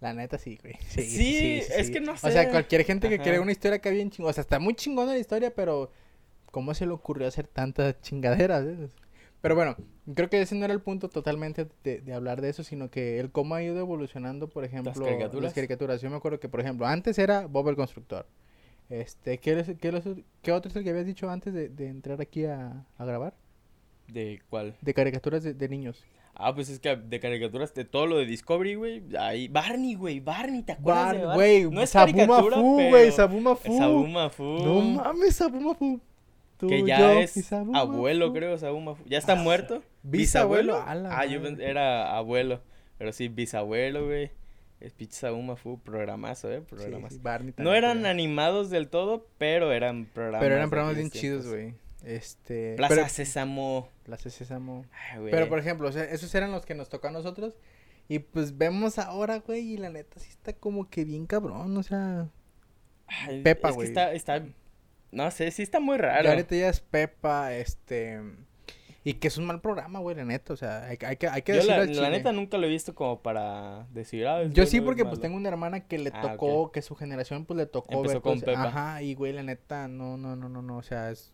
La 0.00 0.12
neta 0.12 0.38
sí, 0.38 0.58
güey. 0.62 0.74
Sí, 0.88 1.62
es 1.70 1.90
que 1.90 2.00
no 2.00 2.16
sé. 2.16 2.28
O 2.28 2.30
sea, 2.30 2.50
cualquier 2.50 2.84
gente 2.84 3.08
que 3.08 3.18
quiere 3.18 3.40
una 3.40 3.52
historia 3.52 3.78
que 3.78 3.90
bien 3.90 4.10
chingona. 4.10 4.30
O 4.30 4.32
sea, 4.32 4.42
está 4.42 4.58
muy 4.58 4.74
chingona 4.74 5.12
la 5.12 5.18
historia, 5.18 5.54
pero 5.54 5.90
¿cómo 6.50 6.74
se 6.74 6.86
le 6.86 6.92
ocurrió 6.92 7.26
hacer 7.26 7.46
tantas 7.46 8.00
chingaderas? 8.02 8.64
Eh? 8.66 8.88
Pero 9.40 9.54
bueno, 9.54 9.76
creo 10.14 10.28
que 10.28 10.40
ese 10.40 10.54
no 10.54 10.64
era 10.64 10.74
el 10.74 10.80
punto 10.80 11.08
totalmente 11.08 11.66
de, 11.82 12.12
hablar 12.12 12.40
de 12.40 12.50
eso, 12.50 12.62
sino 12.62 12.90
que 12.90 13.20
el 13.20 13.30
cómo 13.30 13.54
ha 13.54 13.62
ido 13.62 13.78
evolucionando, 13.78 14.48
por 14.48 14.64
ejemplo, 14.64 14.92
las 14.94 15.00
caricaturas. 15.00 15.42
Las 15.42 15.54
caricaturas. 15.54 16.00
Yo 16.02 16.10
me 16.10 16.16
acuerdo 16.16 16.40
que, 16.40 16.48
por 16.48 16.60
ejemplo, 16.60 16.86
antes 16.86 17.18
era 17.18 17.46
Bob 17.46 17.68
el 17.68 17.76
Constructor. 17.76 18.26
Este, 18.88 19.38
¿qué, 19.38 19.76
qué, 19.80 20.24
qué 20.42 20.52
otro 20.52 20.70
es 20.70 20.76
el 20.76 20.84
que 20.84 20.90
habías 20.90 21.06
dicho 21.06 21.28
antes 21.28 21.52
de, 21.52 21.68
de 21.68 21.88
entrar 21.88 22.20
aquí 22.20 22.44
a, 22.44 22.86
a, 22.96 23.04
grabar? 23.04 23.34
¿De 24.06 24.40
cuál? 24.48 24.76
De 24.80 24.94
caricaturas 24.94 25.42
de, 25.42 25.54
de 25.54 25.68
niños. 25.68 26.04
Ah, 26.34 26.54
pues 26.54 26.68
es 26.68 26.78
que 26.78 26.94
de 26.94 27.18
caricaturas, 27.18 27.74
de 27.74 27.84
todo 27.84 28.06
lo 28.06 28.18
de 28.18 28.26
Discovery, 28.26 28.74
güey. 28.74 29.02
Ahí, 29.18 29.48
Barney, 29.48 29.94
güey, 29.94 30.20
Barney, 30.20 30.62
¿te 30.62 30.72
acuerdas 30.72 31.12
de 31.12 31.24
Barney? 31.24 31.64
Güey, 31.64 31.74
no 31.74 31.82
es 31.82 31.92
caricatura, 31.92 32.56
Fu, 32.56 32.88
güey, 32.88 33.10
Sabuma 33.10 33.56
Fu. 33.56 33.78
Sabuma 33.78 34.30
Fu. 34.30 34.44
No 34.44 34.80
mames, 34.82 35.36
Sabuma 35.36 35.74
Fu. 35.74 36.00
que 36.60 36.84
ya 36.84 37.20
es 37.20 37.52
abuelo, 37.52 38.32
creo, 38.32 38.56
Sabuma 38.58 38.94
Fu. 38.94 39.02
¿Ya 39.06 39.18
está 39.18 39.32
ah, 39.32 39.36
muerto? 39.42 39.82
¿Bisabuelo? 40.02 40.76
ah, 40.86 41.24
yo 41.24 41.40
era 41.58 42.16
abuelo. 42.16 42.60
Pero 42.98 43.12
sí, 43.12 43.28
bisabuelo, 43.28 44.06
güey. 44.06 44.30
Es 44.80 44.92
pinche 44.92 45.14
Sabuma 45.14 45.56
Fu, 45.56 45.78
programazo, 45.78 46.52
¿eh? 46.52 46.60
Programazo. 46.60 47.14
Sí, 47.14 47.20
Barney 47.22 47.54
no 47.56 47.74
eran 47.74 48.04
animados 48.04 48.68
del 48.68 48.88
todo, 48.88 49.26
pero 49.38 49.72
eran 49.72 50.06
programas. 50.06 50.40
Pero 50.42 50.54
eran 50.54 50.70
programas 50.70 50.96
bien 50.96 51.10
chidos, 51.10 51.46
güey. 51.46 51.74
Este. 52.04 52.74
Plaza 52.76 53.08
Sésamo. 53.08 53.88
Plaza 54.04 54.30
Sésamo. 54.30 54.84
pero 55.30 55.48
por 55.48 55.58
ejemplo, 55.58 55.88
esos 55.88 56.34
eran 56.34 56.52
los 56.52 56.66
que 56.66 56.74
nos 56.74 56.88
tocó 56.88 57.08
a 57.08 57.10
nosotros. 57.10 57.54
Y 58.08 58.20
pues 58.20 58.56
vemos 58.56 58.98
ahora, 58.98 59.38
güey, 59.38 59.72
y 59.72 59.76
la 59.78 59.90
neta 59.90 60.20
sí 60.20 60.28
está 60.30 60.52
como 60.52 60.88
que 60.88 61.04
bien 61.04 61.26
cabrón, 61.26 61.76
o 61.76 61.82
sea. 61.82 62.28
Pepa, 63.42 63.70
güey. 63.70 63.88
Es 63.88 63.94
que 63.94 64.00
está, 64.00 64.12
está. 64.12 64.46
No 65.10 65.30
sé, 65.30 65.50
sí 65.50 65.62
está 65.62 65.80
muy 65.80 65.96
raro. 65.96 66.24
Y 66.24 66.30
ahorita 66.30 66.54
ya 66.54 66.68
es 66.68 66.80
Pepa, 66.80 67.54
este. 67.54 68.20
Y 69.08 69.14
que 69.14 69.28
es 69.28 69.38
un 69.38 69.46
mal 69.46 69.60
programa, 69.60 70.00
güey, 70.00 70.16
la 70.16 70.24
neta, 70.24 70.52
o 70.52 70.56
sea, 70.56 70.84
hay, 70.84 70.98
hay 71.00 71.16
que, 71.16 71.28
hay 71.28 71.42
que 71.42 71.54
Yo 71.54 71.62
la, 71.62 71.84
la, 71.84 72.10
neta 72.10 72.32
nunca 72.32 72.58
lo 72.58 72.66
he 72.66 72.70
visto 72.70 72.92
como 72.92 73.20
para 73.22 73.86
decir, 73.92 74.26
ah, 74.26 74.42
Yo 74.44 74.66
sí, 74.66 74.80
porque 74.80 75.04
pues 75.04 75.20
tengo 75.20 75.36
una 75.36 75.48
hermana 75.48 75.86
que 75.86 75.96
le 75.96 76.10
ah, 76.12 76.20
tocó, 76.22 76.72
que 76.72 76.82
su 76.82 76.96
generación 76.96 77.44
pues 77.44 77.56
le 77.56 77.66
tocó 77.66 77.98
Empezó 77.98 78.14
ver, 78.14 78.22
con 78.22 78.40
pues, 78.40 78.44
Pepa. 78.44 78.64
Ajá, 78.64 79.02
y 79.02 79.14
güey, 79.14 79.32
la 79.32 79.44
neta, 79.44 79.86
no, 79.86 80.16
no, 80.16 80.34
no, 80.34 80.48
no, 80.48 80.60
no, 80.60 80.76
o 80.76 80.82
sea, 80.82 81.12
es 81.12 81.32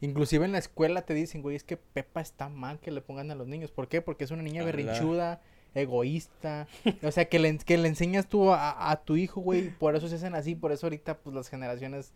Inclusive 0.00 0.44
en 0.44 0.52
la 0.52 0.58
escuela 0.58 1.02
te 1.02 1.12
dicen, 1.12 1.42
güey, 1.42 1.56
es 1.56 1.64
que 1.64 1.76
Pepa 1.76 2.20
está 2.20 2.48
mal 2.48 2.78
que 2.80 2.90
le 2.90 3.02
pongan 3.02 3.30
a 3.30 3.34
los 3.34 3.46
niños. 3.46 3.70
¿Por 3.70 3.88
qué? 3.88 4.00
Porque 4.00 4.24
es 4.24 4.30
una 4.30 4.42
niña 4.42 4.64
berrinchuda, 4.64 5.42
egoísta. 5.74 6.68
o 7.02 7.10
sea, 7.10 7.26
que 7.26 7.38
le, 7.38 7.58
que 7.58 7.76
le 7.76 7.88
enseñas 7.88 8.26
tú 8.26 8.50
a, 8.52 9.02
tu 9.04 9.16
hijo, 9.16 9.42
güey. 9.42 9.68
Por 9.68 9.96
eso 9.96 10.08
se 10.08 10.14
hacen 10.14 10.34
así. 10.34 10.54
Por 10.54 10.72
eso 10.72 10.86
ahorita, 10.86 11.18
pues, 11.18 11.36
las 11.36 11.48
generaciones 11.48 12.14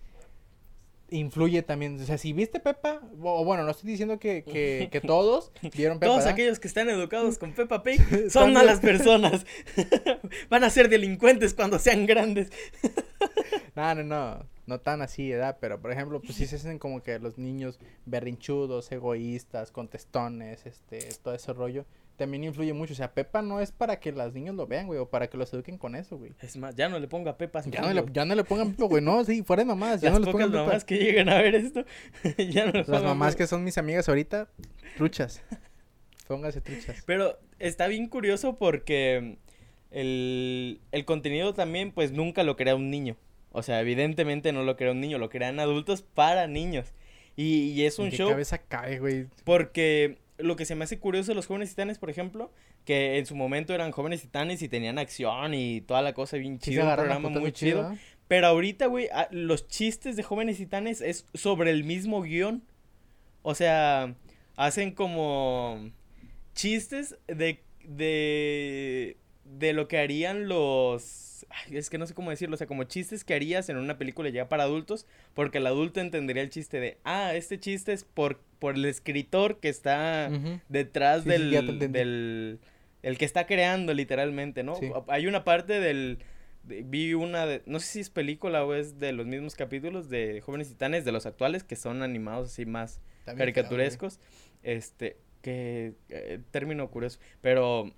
influye 1.15 1.63
también. 1.63 2.01
O 2.01 2.05
sea, 2.05 2.19
si 2.19 2.33
viste 2.33 2.61
Pepa, 2.61 3.01
o 3.23 3.45
bueno, 3.45 3.65
no 3.65 3.71
estoy 3.71 3.91
diciendo 3.91 4.19
que, 4.19 4.45
que, 4.45 4.89
que 4.93 5.01
todos 5.01 5.53
vieron 5.75 5.99
Pepa. 5.99 6.13
Todos 6.13 6.27
aquellos 6.27 6.59
que 6.59 6.69
están 6.69 6.89
educados 6.89 7.39
con 7.39 7.53
Pepa 7.53 7.83
Pig 7.83 8.01
son 8.31 8.53
malas 8.53 8.81
personas. 8.81 9.47
Van 10.51 10.65
a 10.65 10.71
ser 10.71 10.89
delincuentes 10.89 11.55
cuando 11.55 11.79
sean 11.79 12.07
grandes. 12.07 12.51
no, 13.75 13.95
no, 13.95 14.05
no 14.05 14.55
no 14.67 14.81
tan 14.81 15.03
así, 15.03 15.31
¿verdad? 15.31 15.59
Pero, 15.61 15.81
por 15.81 15.93
ejemplo, 15.93 16.21
pues 16.21 16.37
sí 16.37 16.47
se 16.47 16.57
hacen 16.57 16.79
como 16.79 17.03
que 17.03 17.19
los 17.19 17.39
niños 17.39 17.79
berrinchudos, 18.07 18.91
egoístas, 18.93 19.71
contestones, 19.71 20.67
este, 20.67 21.01
todo 21.23 21.35
ese 21.35 21.53
rollo. 21.53 21.85
También 22.17 22.45
influye 22.45 22.73
mucho. 22.73 22.93
O 22.93 22.97
sea, 22.97 23.13
Pepa 23.13 23.43
no 23.43 23.61
es 23.61 23.73
para 23.73 24.01
que 24.01 24.13
los 24.13 24.33
niños 24.33 24.55
lo 24.55 24.67
vean, 24.67 24.87
güey, 24.87 24.99
o 24.99 25.09
para 25.09 25.29
que 25.29 25.37
los 25.37 25.53
eduquen 25.53 25.79
con 25.79 25.97
eso, 25.97 26.17
güey. 26.17 26.33
Es 26.41 26.57
más, 26.57 26.75
ya 26.75 26.89
no 26.89 26.99
le 26.99 27.09
ponga 27.09 27.37
Pepa. 27.37 27.63
Ya 27.63 27.81
no, 27.81 27.93
le, 27.93 28.05
ya 28.13 28.25
no 28.25 28.35
le 28.35 28.45
pongan 28.45 28.73
Pepa, 28.73 28.87
güey. 28.87 29.03
No, 29.03 29.25
sí, 29.25 29.43
fuera 29.43 29.63
de 29.63 29.67
mamás. 29.67 30.01
Ya 30.01 30.11
Las 30.11 30.21
no 30.21 30.27
le 30.27 30.33
pongan 30.33 30.51
Pepa. 30.51 30.65
mamás 30.65 30.85
que 30.85 30.97
lleguen 30.99 31.29
a 31.29 31.41
ver 31.41 31.55
esto, 31.55 31.85
ya 32.51 32.67
no 32.67 32.73
Las 32.73 33.03
mamás 33.03 33.37
que 33.37 33.47
son 33.47 33.65
mis 33.65 33.79
amigas 33.79 34.09
ahorita, 34.09 34.49
truchas. 34.97 35.43
Póngase 36.27 36.61
truchas. 36.61 37.03
Pero 37.07 37.39
está 37.59 37.87
bien 37.87 38.09
curioso 38.09 38.57
porque 38.57 39.37
el, 39.91 40.81
el 40.93 41.05
contenido 41.05 41.55
también, 41.55 41.93
pues 41.93 42.13
nunca 42.13 42.43
lo 42.43 42.57
crea 42.57 42.75
un 42.75 42.91
niño. 42.91 43.17
O 43.53 43.63
sea, 43.63 43.81
evidentemente 43.81 44.53
no 44.53 44.65
lo 44.65 44.77
crea 44.77 44.91
un 44.91 45.01
niño, 45.01 45.19
lo 45.19 45.31
crean 45.31 45.61
adultos 45.61 46.03
para 46.03 46.47
niños. 46.49 46.93
Y, 47.37 47.71
y 47.71 47.85
es 47.85 47.99
un 47.99 48.11
show. 48.11 48.31
cabeza 48.31 48.59
cae, 48.59 48.99
güey? 48.99 49.27
Porque 49.45 50.19
lo 50.39 50.57
que 50.57 50.65
se 50.65 50.75
me 50.75 50.85
hace 50.85 50.99
curioso 50.99 51.31
de 51.31 51.35
los 51.37 51.47
jóvenes 51.47 51.71
titanes, 51.71 51.99
por 51.99 52.11
ejemplo, 52.11 52.53
que 52.85 53.19
en 53.19 53.27
su 53.27 53.37
momento 53.37 53.75
eran 53.75 53.93
jóvenes 53.93 54.23
titanes 54.23 54.63
y 54.63 54.69
tenían 54.69 54.99
acción 54.99 55.55
y 55.55 55.81
toda 55.83 56.03
la 56.03 56.13
cosa 56.13 56.37
bien 56.37 56.59
chida, 56.59 56.89
un 56.89 56.95
programa 56.95 57.29
muy 57.29 57.53
chido. 57.53 57.97
Pero 58.27 58.47
ahorita, 58.47 58.87
güey, 58.87 59.09
los 59.31 59.69
chistes 59.69 60.17
de 60.17 60.23
jóvenes 60.23 60.57
titanes 60.57 61.01
es 61.01 61.27
sobre 61.35 61.71
el 61.71 61.85
mismo 61.85 62.23
guion. 62.23 62.63
O 63.43 63.55
sea, 63.55 64.15
hacen 64.57 64.93
como 64.93 65.91
chistes 66.55 67.17
de, 67.27 67.63
de, 67.85 69.19
de 69.45 69.73
lo 69.73 69.87
que 69.89 69.99
harían 69.99 70.49
los 70.49 71.34
es 71.71 71.91
que 71.91 71.99
no 71.99 72.07
sé 72.07 72.15
cómo 72.15 72.31
decirlo, 72.31 72.55
o 72.55 72.57
sea, 72.59 72.67
como 72.67 72.85
chistes 72.85 73.25
que 73.25 73.35
harías 73.35 73.69
en 73.69 73.77
una 73.77 73.99
película 73.99 74.29
ya 74.29 74.49
para 74.49 74.65
adultos, 74.65 75.07
porque 75.35 75.59
el 75.59 75.67
adulto 75.67 76.01
entendería 76.01 76.43
el 76.43 76.51
chiste 76.51 76.81
de, 76.81 76.99
ah, 77.05 77.35
este 77.35 77.59
chiste 77.59 77.93
es 77.93 78.05
por, 78.05 78.41
por 78.59 78.75
el 78.75 78.85
escritor 78.85 79.61
que 79.61 79.69
está 79.69 80.31
detrás 80.69 81.25
del, 81.25 81.51
del, 81.79 82.61
el 83.03 83.19
que 83.19 83.25
está 83.25 83.47
creando 83.47 83.95
literalmente, 83.95 84.63
¿no? 84.63 84.75
Hay 85.09 85.27
una 85.27 85.45
parte 85.45 85.81
del, 85.81 86.19
vi 86.65 87.15
una 87.15 87.47
de, 87.47 87.63
no 87.67 87.81
sé 87.81 87.87
si 87.87 88.01
es 88.01 88.11
película 88.11 88.65
o 88.65 88.75
es 88.75 88.99
de 88.99 89.13
los 89.13 89.27
mismos 89.27 89.55
capítulos 89.55 90.09
de 90.09 90.41
Jóvenes 90.41 90.69
Titanes, 90.69 91.05
de 91.05 91.13
los 91.13 91.27
actuales, 91.27 91.65
que 91.65 91.77
son 91.77 92.03
animados 92.03 92.53
así 92.53 92.67
más 92.67 93.01
caricaturescos, 93.25 94.21
este, 94.63 95.19
que, 95.43 95.95
eh, 96.09 96.41
término 96.51 96.91
curioso, 96.91 97.19
pero 97.41 97.93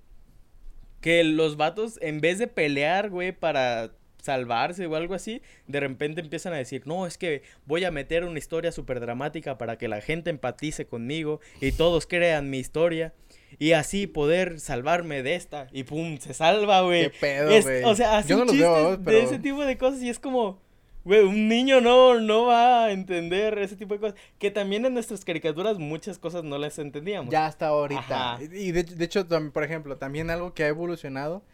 que 1.07 1.23
los 1.23 1.57
vatos, 1.57 2.01
en 2.03 2.21
vez 2.21 2.41
de 2.41 2.49
pelear, 2.49 3.11
güey, 3.11 3.31
para 3.31 3.93
salvarse 4.21 4.87
o 4.87 4.97
algo 4.97 5.15
así, 5.15 5.41
de 5.69 5.79
repente 5.79 6.21
empiezan 6.21 6.53
a 6.53 6.57
decir, 6.57 6.83
no, 6.85 7.07
es 7.07 7.17
que 7.17 7.43
voy 7.65 7.85
a 7.85 7.93
meter 7.93 8.25
una 8.25 8.41
historia 8.41 8.73
súper 8.73 8.99
dramática 8.99 9.57
para 9.57 9.79
que 9.79 9.87
la 9.87 10.01
gente 10.01 10.31
empatice 10.31 10.89
conmigo 10.89 11.39
y 11.61 11.71
todos 11.71 12.09
crean 12.09 12.51
mi 12.51 12.59
historia. 12.59 13.15
Y 13.61 13.71
así 13.71 14.09
poder 14.09 14.59
salvarme 14.59 15.23
de 15.23 15.37
esta. 15.37 15.69
Y 15.71 15.85
pum, 15.85 16.19
se 16.19 16.35
salva, 16.35 16.81
güey. 16.81 17.05
Qué 17.05 17.19
pedo, 17.21 17.63
güey. 17.63 17.85
O 17.85 17.95
sea, 17.95 18.19
así 18.19 18.35
chistes 18.35 19.05
de 19.05 19.23
ese 19.23 19.39
tipo 19.39 19.65
de 19.65 19.79
cosas 19.79 20.03
y 20.03 20.09
es 20.09 20.19
como 20.19 20.61
Güey, 21.07 21.23
un 21.23 21.47
niño 21.47 21.81
no, 21.81 22.19
no 22.19 22.47
va 22.47 22.87
a 22.87 22.91
entender 22.91 23.57
ese 23.59 23.77
tipo 23.77 23.95
de 23.95 24.01
cosas. 24.01 24.19
Que 24.41 24.51
también 24.51 24.85
en 24.87 24.93
nuestras 24.93 25.25
caricaturas 25.25 25.79
muchas 25.79 26.19
cosas 26.19 26.43
no 26.43 26.59
las 26.59 26.81
entendíamos. 26.81 27.31
Ya 27.31 27.47
hasta 27.47 27.69
ahorita. 27.69 28.41
Y 28.41 28.73
de, 28.73 29.05
hecho, 29.05 29.25
por 29.53 29.63
ejemplo, 29.63 29.99
también 29.99 30.31
algo 30.31 30.53
que 30.53 30.65
ha 30.65 30.67
evolucionado. 30.67 31.45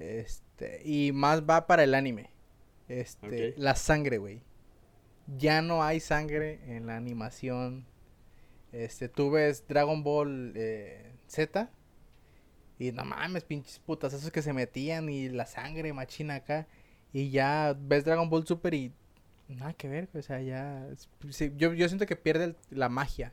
Este, 0.00 0.82
y 0.84 1.12
más 1.12 1.42
va 1.48 1.68
para 1.68 1.84
el 1.84 1.94
anime. 1.94 2.30
Este, 2.88 3.54
la 3.56 3.76
sangre, 3.76 4.18
güey. 4.18 4.42
Ya 5.38 5.62
no 5.62 5.84
hay 5.84 6.00
sangre 6.00 6.58
en 6.66 6.88
la 6.88 6.96
animación. 6.96 7.86
Este, 8.72 9.08
tú 9.08 9.30
ves 9.30 9.68
Dragon 9.68 10.02
Ball 10.02 10.52
eh, 10.56 11.12
Z. 11.28 11.70
Y 12.80 12.90
no 12.90 13.04
mames, 13.04 13.44
pinches 13.44 13.78
putas, 13.78 14.12
esos 14.14 14.32
que 14.32 14.42
se 14.42 14.52
metían 14.52 15.08
y 15.08 15.28
la 15.28 15.46
sangre 15.46 15.92
machina 15.92 16.34
acá. 16.34 16.66
Y 17.12 17.30
ya 17.30 17.76
ves 17.78 18.04
Dragon 18.04 18.28
Ball 18.28 18.46
Super 18.46 18.74
y 18.74 18.92
nada 19.48 19.72
que 19.72 19.88
ver, 19.88 20.08
o 20.14 20.22
sea, 20.22 20.40
ya... 20.40 20.86
yo, 21.56 21.72
yo 21.72 21.88
siento 21.88 22.06
que 22.06 22.16
pierde 22.16 22.56
la 22.70 22.88
magia 22.88 23.32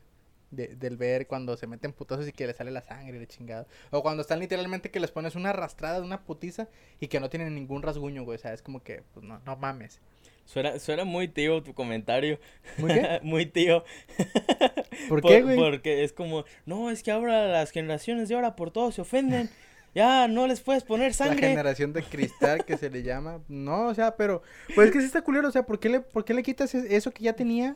de, 0.52 0.76
del 0.76 0.98
ver 0.98 1.28
cuando 1.28 1.58
se 1.58 1.68
meten 1.68 1.94
putazos 1.94 2.28
y 2.28 2.32
que 2.32 2.46
le 2.46 2.54
sale 2.54 2.72
la 2.72 2.82
sangre 2.82 3.20
de 3.20 3.28
chingado. 3.28 3.68
O 3.92 4.04
cuando 4.04 4.22
están 4.22 4.40
literalmente 4.40 4.92
que 4.92 5.00
les 5.00 5.12
pones 5.12 5.36
una 5.36 5.50
arrastrada 5.50 6.00
de 6.00 6.06
una 6.06 6.24
putiza 6.24 6.68
y 7.00 7.08
que 7.08 7.20
no 7.20 7.30
tienen 7.30 7.56
ningún 7.56 7.82
rasguño, 7.82 8.24
güey. 8.24 8.36
O 8.36 8.40
sea, 8.40 8.54
es 8.54 8.62
como 8.62 8.84
que, 8.84 9.04
pues 9.14 9.26
no, 9.26 9.40
no 9.46 9.56
mames. 9.56 10.00
Suena, 10.46 10.78
suena 10.78 11.06
muy 11.06 11.28
tío 11.28 11.64
tu 11.64 11.74
comentario. 11.74 12.40
¿Muy 12.78 12.94
qué? 12.94 13.20
muy 13.24 13.46
tío. 13.46 13.84
¿Por 15.10 15.22
qué, 15.22 15.42
güey? 15.42 15.58
Porque 15.58 16.04
es 16.04 16.14
como, 16.14 16.46
no, 16.66 16.90
es 16.92 17.02
que 17.02 17.12
ahora 17.12 17.48
las 17.48 17.72
generaciones 17.72 18.30
de 18.30 18.36
ahora 18.36 18.56
por 18.56 18.72
todo 18.72 18.92
se 18.92 19.02
ofenden. 19.02 19.50
Ya, 19.96 20.28
no 20.28 20.48
les 20.48 20.62
puedes 20.62 20.84
poner 20.84 21.14
sangre. 21.14 21.42
La 21.42 21.50
generación 21.50 21.94
de 21.94 22.04
cristal 22.04 22.66
que 22.66 22.78
se 22.78 22.90
le 22.90 23.04
llama. 23.04 23.42
No, 23.48 23.88
o 23.88 23.94
sea, 23.94 24.16
pero. 24.16 24.42
Pues 24.74 24.88
es 24.88 24.94
que 24.94 25.00
sí 25.00 25.06
está 25.06 25.22
culero. 25.22 25.48
O 25.48 25.52
sea, 25.52 25.66
¿por 25.66 25.80
qué 25.80 25.90
le, 25.90 26.00
por 26.00 26.26
qué 26.26 26.34
le 26.34 26.42
quitas 26.42 26.74
eso 26.74 27.12
que 27.12 27.24
ya 27.24 27.34
tenía 27.34 27.76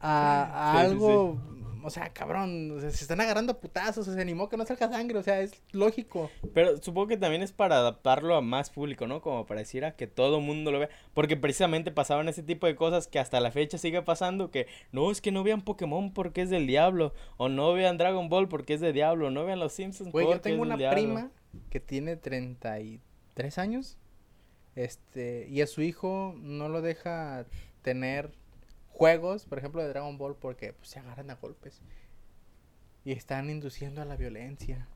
a, 0.00 0.80
algo 0.80 1.38
o 1.84 1.90
sea, 1.90 2.08
cabrón, 2.14 2.78
se 2.80 2.88
están 2.88 3.20
agarrando 3.20 3.52
a 3.52 3.60
putazos, 3.60 4.06
se 4.06 4.18
animó 4.18 4.48
que 4.48 4.56
no 4.56 4.64
salga 4.64 4.88
sangre, 4.88 5.18
o 5.18 5.22
sea, 5.22 5.42
es 5.42 5.52
lógico. 5.72 6.30
Pero 6.54 6.78
supongo 6.82 7.08
que 7.08 7.18
también 7.18 7.42
es 7.42 7.52
para 7.52 7.76
adaptarlo 7.76 8.36
a 8.36 8.40
más 8.40 8.70
público, 8.70 9.06
¿no? 9.06 9.20
Como 9.20 9.44
para 9.44 9.60
decir 9.60 9.84
a 9.84 9.94
que 9.94 10.06
todo 10.06 10.40
mundo 10.40 10.72
lo 10.72 10.78
vea. 10.78 10.88
Porque 11.12 11.36
precisamente 11.36 11.90
pasaban 11.90 12.26
ese 12.28 12.42
tipo 12.42 12.66
de 12.66 12.74
cosas 12.74 13.06
que 13.06 13.18
hasta 13.18 13.38
la 13.38 13.50
fecha 13.50 13.76
sigue 13.76 14.00
pasando, 14.00 14.50
que 14.50 14.66
no, 14.92 15.10
es 15.10 15.20
que 15.20 15.30
no 15.30 15.42
vean 15.42 15.60
Pokémon 15.60 16.14
porque 16.14 16.40
es 16.40 16.48
del 16.48 16.66
diablo, 16.66 17.12
o 17.36 17.50
no 17.50 17.74
vean 17.74 17.98
Dragon 17.98 18.30
Ball 18.30 18.48
porque 18.48 18.72
es 18.72 18.80
del 18.80 18.94
diablo, 18.94 19.30
no 19.30 19.44
vean 19.44 19.60
Los 19.60 19.74
Simpsons 19.74 20.10
Güey, 20.10 20.26
yo 20.26 20.40
tengo 20.40 20.62
una 20.62 20.78
prima 20.90 21.30
que 21.68 21.80
tiene 21.80 22.16
33 22.16 23.58
años, 23.58 23.98
este, 24.74 25.46
y 25.50 25.60
a 25.60 25.66
su 25.66 25.82
hijo 25.82 26.34
no 26.38 26.70
lo 26.70 26.80
deja 26.80 27.44
tener 27.82 28.32
juegos, 28.94 29.44
por 29.44 29.58
ejemplo, 29.58 29.82
de 29.82 29.88
Dragon 29.88 30.16
Ball, 30.16 30.36
porque 30.36 30.72
pues, 30.72 30.88
se 30.88 31.00
agarran 31.00 31.30
a 31.30 31.34
golpes. 31.34 31.82
Y 33.04 33.12
están 33.12 33.50
induciendo 33.50 34.00
a 34.00 34.04
la 34.04 34.16
violencia. 34.16 34.88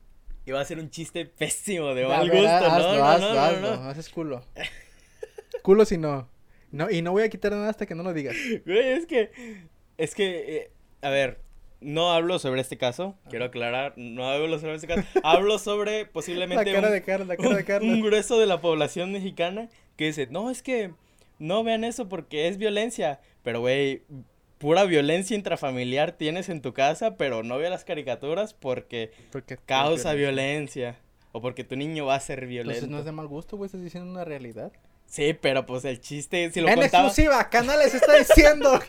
Y 0.45 0.51
va 0.51 0.61
a 0.61 0.65
ser 0.65 0.79
un 0.79 0.89
chiste 0.89 1.25
pésimo 1.25 1.93
de 1.93 2.07
mal 2.07 2.27
gusto, 2.29 2.41
¿no? 2.41 2.59
no, 2.59 3.05
hazlo, 3.05 3.33
no, 3.33 3.39
hazlo, 3.39 3.75
no, 3.77 3.89
haces 3.89 4.09
culo. 4.09 4.43
culo 5.61 5.85
si 5.85 5.97
no. 5.97 6.27
No, 6.71 6.89
y 6.89 7.01
no 7.01 7.11
voy 7.11 7.23
a 7.23 7.29
quitar 7.29 7.51
nada 7.51 7.69
hasta 7.69 7.85
que 7.85 7.93
no 7.93 8.03
lo 8.03 8.13
digas. 8.13 8.35
Güey, 8.65 8.89
es 8.93 9.05
que, 9.05 9.31
es 9.97 10.15
que, 10.15 10.57
eh, 10.57 10.71
a 11.01 11.09
ver, 11.09 11.41
no 11.81 12.11
hablo 12.11 12.39
sobre 12.39 12.61
este 12.61 12.77
caso, 12.77 13.15
quiero 13.29 13.45
aclarar, 13.45 13.93
no 13.95 14.29
hablo 14.29 14.59
sobre 14.59 14.75
este 14.75 14.87
caso, 14.87 15.03
hablo 15.23 15.59
sobre 15.59 16.05
posiblemente 16.05 16.65
la 16.65 16.71
cara 16.71 16.89
de 16.89 17.01
Carla, 17.03 17.25
la 17.25 17.37
cara 17.37 17.55
de 17.55 17.65
Carla. 17.65 17.91
un 17.91 18.01
grueso 18.01 18.39
de 18.39 18.45
la 18.45 18.61
población 18.61 19.11
mexicana 19.11 19.69
que 19.97 20.05
dice, 20.05 20.27
no, 20.31 20.49
es 20.49 20.61
que 20.61 20.93
no 21.39 21.63
vean 21.63 21.83
eso 21.83 22.07
porque 22.07 22.47
es 22.47 22.57
violencia. 22.57 23.19
Pero, 23.43 23.61
güey, 23.61 24.03
pura 24.59 24.83
violencia 24.83 25.35
intrafamiliar 25.35 26.11
tienes 26.11 26.49
en 26.49 26.61
tu 26.61 26.73
casa, 26.73 27.17
pero 27.17 27.43
no 27.43 27.57
veas 27.57 27.71
las 27.71 27.85
caricaturas 27.85 28.53
porque, 28.53 29.11
causa 29.65 30.13
violencia. 30.13 30.99
O 31.31 31.41
porque 31.41 31.63
tu 31.63 31.75
niño 31.75 32.05
va 32.05 32.15
a 32.15 32.19
ser 32.19 32.47
violento. 32.47 32.71
Entonces 32.71 32.89
no 32.89 32.99
es 32.99 33.05
de 33.05 33.11
mal 33.11 33.27
gusto, 33.27 33.55
güey, 33.55 33.67
estás 33.67 33.83
diciendo 33.83 34.09
una 34.09 34.25
realidad. 34.25 34.71
Sí, 35.09 35.33
pero 35.33 35.65
pues 35.65 35.85
el 35.85 35.99
chiste, 35.99 36.51
si 36.51 36.61
lo 36.61 36.69
en 36.69 36.83
exclusiva, 36.83 37.49
Canales 37.49 37.95
está 37.95 38.15
diciendo 38.15 38.79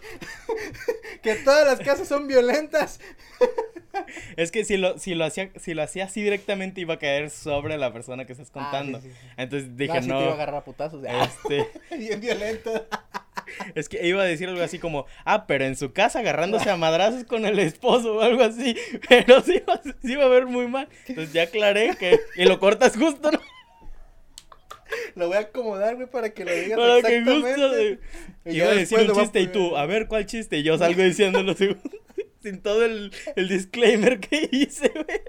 que 1.23 1.35
todas 1.37 1.67
las 1.67 1.81
casas 1.81 2.07
son 2.07 2.29
violentas. 2.29 3.01
es 4.37 4.53
que 4.53 4.67
si 4.67 4.77
lo, 4.77 4.99
si 4.99 5.15
lo 5.15 5.25
hacía, 5.25 5.51
si 5.57 5.73
lo 5.73 5.83
hacía 5.83 6.05
así 6.05 6.23
directamente 6.23 6.83
iba 6.83 6.95
a 6.95 6.99
caer 6.99 7.31
sobre 7.31 7.79
la 7.79 7.91
persona 7.95 8.27
que 8.27 8.33
estás 8.33 8.49
ah, 8.51 8.53
contando. 8.53 9.01
Entonces 9.39 9.75
dije, 9.79 10.03
no. 10.03 10.19
te 10.19 10.25
iba 10.25 10.33
a 10.33 10.35
agarrar 10.35 10.57
a 10.57 10.65
putazos. 10.65 11.03
Este... 11.05 11.67
Bien 11.97 12.21
violento. 12.21 12.87
Es 13.75 13.89
que 13.89 14.07
iba 14.07 14.21
a 14.21 14.27
decir 14.27 14.47
algo 14.51 14.63
así 14.63 14.79
como, 14.79 15.07
ah, 15.25 15.47
pero 15.47 15.65
en 15.65 15.75
su 15.75 15.95
casa 15.95 16.19
agarrándose 16.19 16.69
a 16.69 16.77
madrazos 16.77 17.25
con 17.25 17.47
el 17.47 17.59
esposo 17.59 18.17
o 18.17 18.21
algo 18.21 18.43
así. 18.43 18.77
Pero 19.09 19.41
sí, 19.41 19.63
sí 20.03 20.13
iba 20.13 20.27
a 20.27 20.29
ver 20.29 20.47
muy 20.47 20.69
mal. 20.69 20.87
Entonces 21.09 21.33
ya 21.33 21.45
aclaré 21.45 21.97
que. 21.97 22.21
Y 22.37 22.45
lo 22.45 22.61
cortas 22.61 22.97
justo, 22.97 23.33
¿no? 23.33 23.41
Lo 25.15 25.29
voy 25.29 25.37
a 25.37 25.41
acomodar, 25.41 25.97
güey, 25.97 26.09
para 26.09 26.31
que 26.31 26.45
lo 26.45 26.53
digas 26.53 26.79
para 26.79 26.97
exactamente. 26.99 27.99
Que 28.45 28.53
Iba 28.53 28.69
a 28.69 28.75
decir 28.75 28.99
un 28.99 29.17
chiste 29.17 29.41
y 29.41 29.47
tú, 29.49 29.77
a 29.77 29.87
ver 29.87 30.09
cuál 30.09 30.27
chiste. 30.27 30.59
Y 30.59 30.63
yo 30.63 30.79
salgo 30.79 31.03
diciéndolo 31.03 31.55
sin 32.43 32.61
todo 32.63 32.85
el, 32.85 33.13
el 33.37 33.49
disclaimer 33.49 34.21
que 34.21 34.49
hice, 34.51 34.89
güey. 34.89 35.21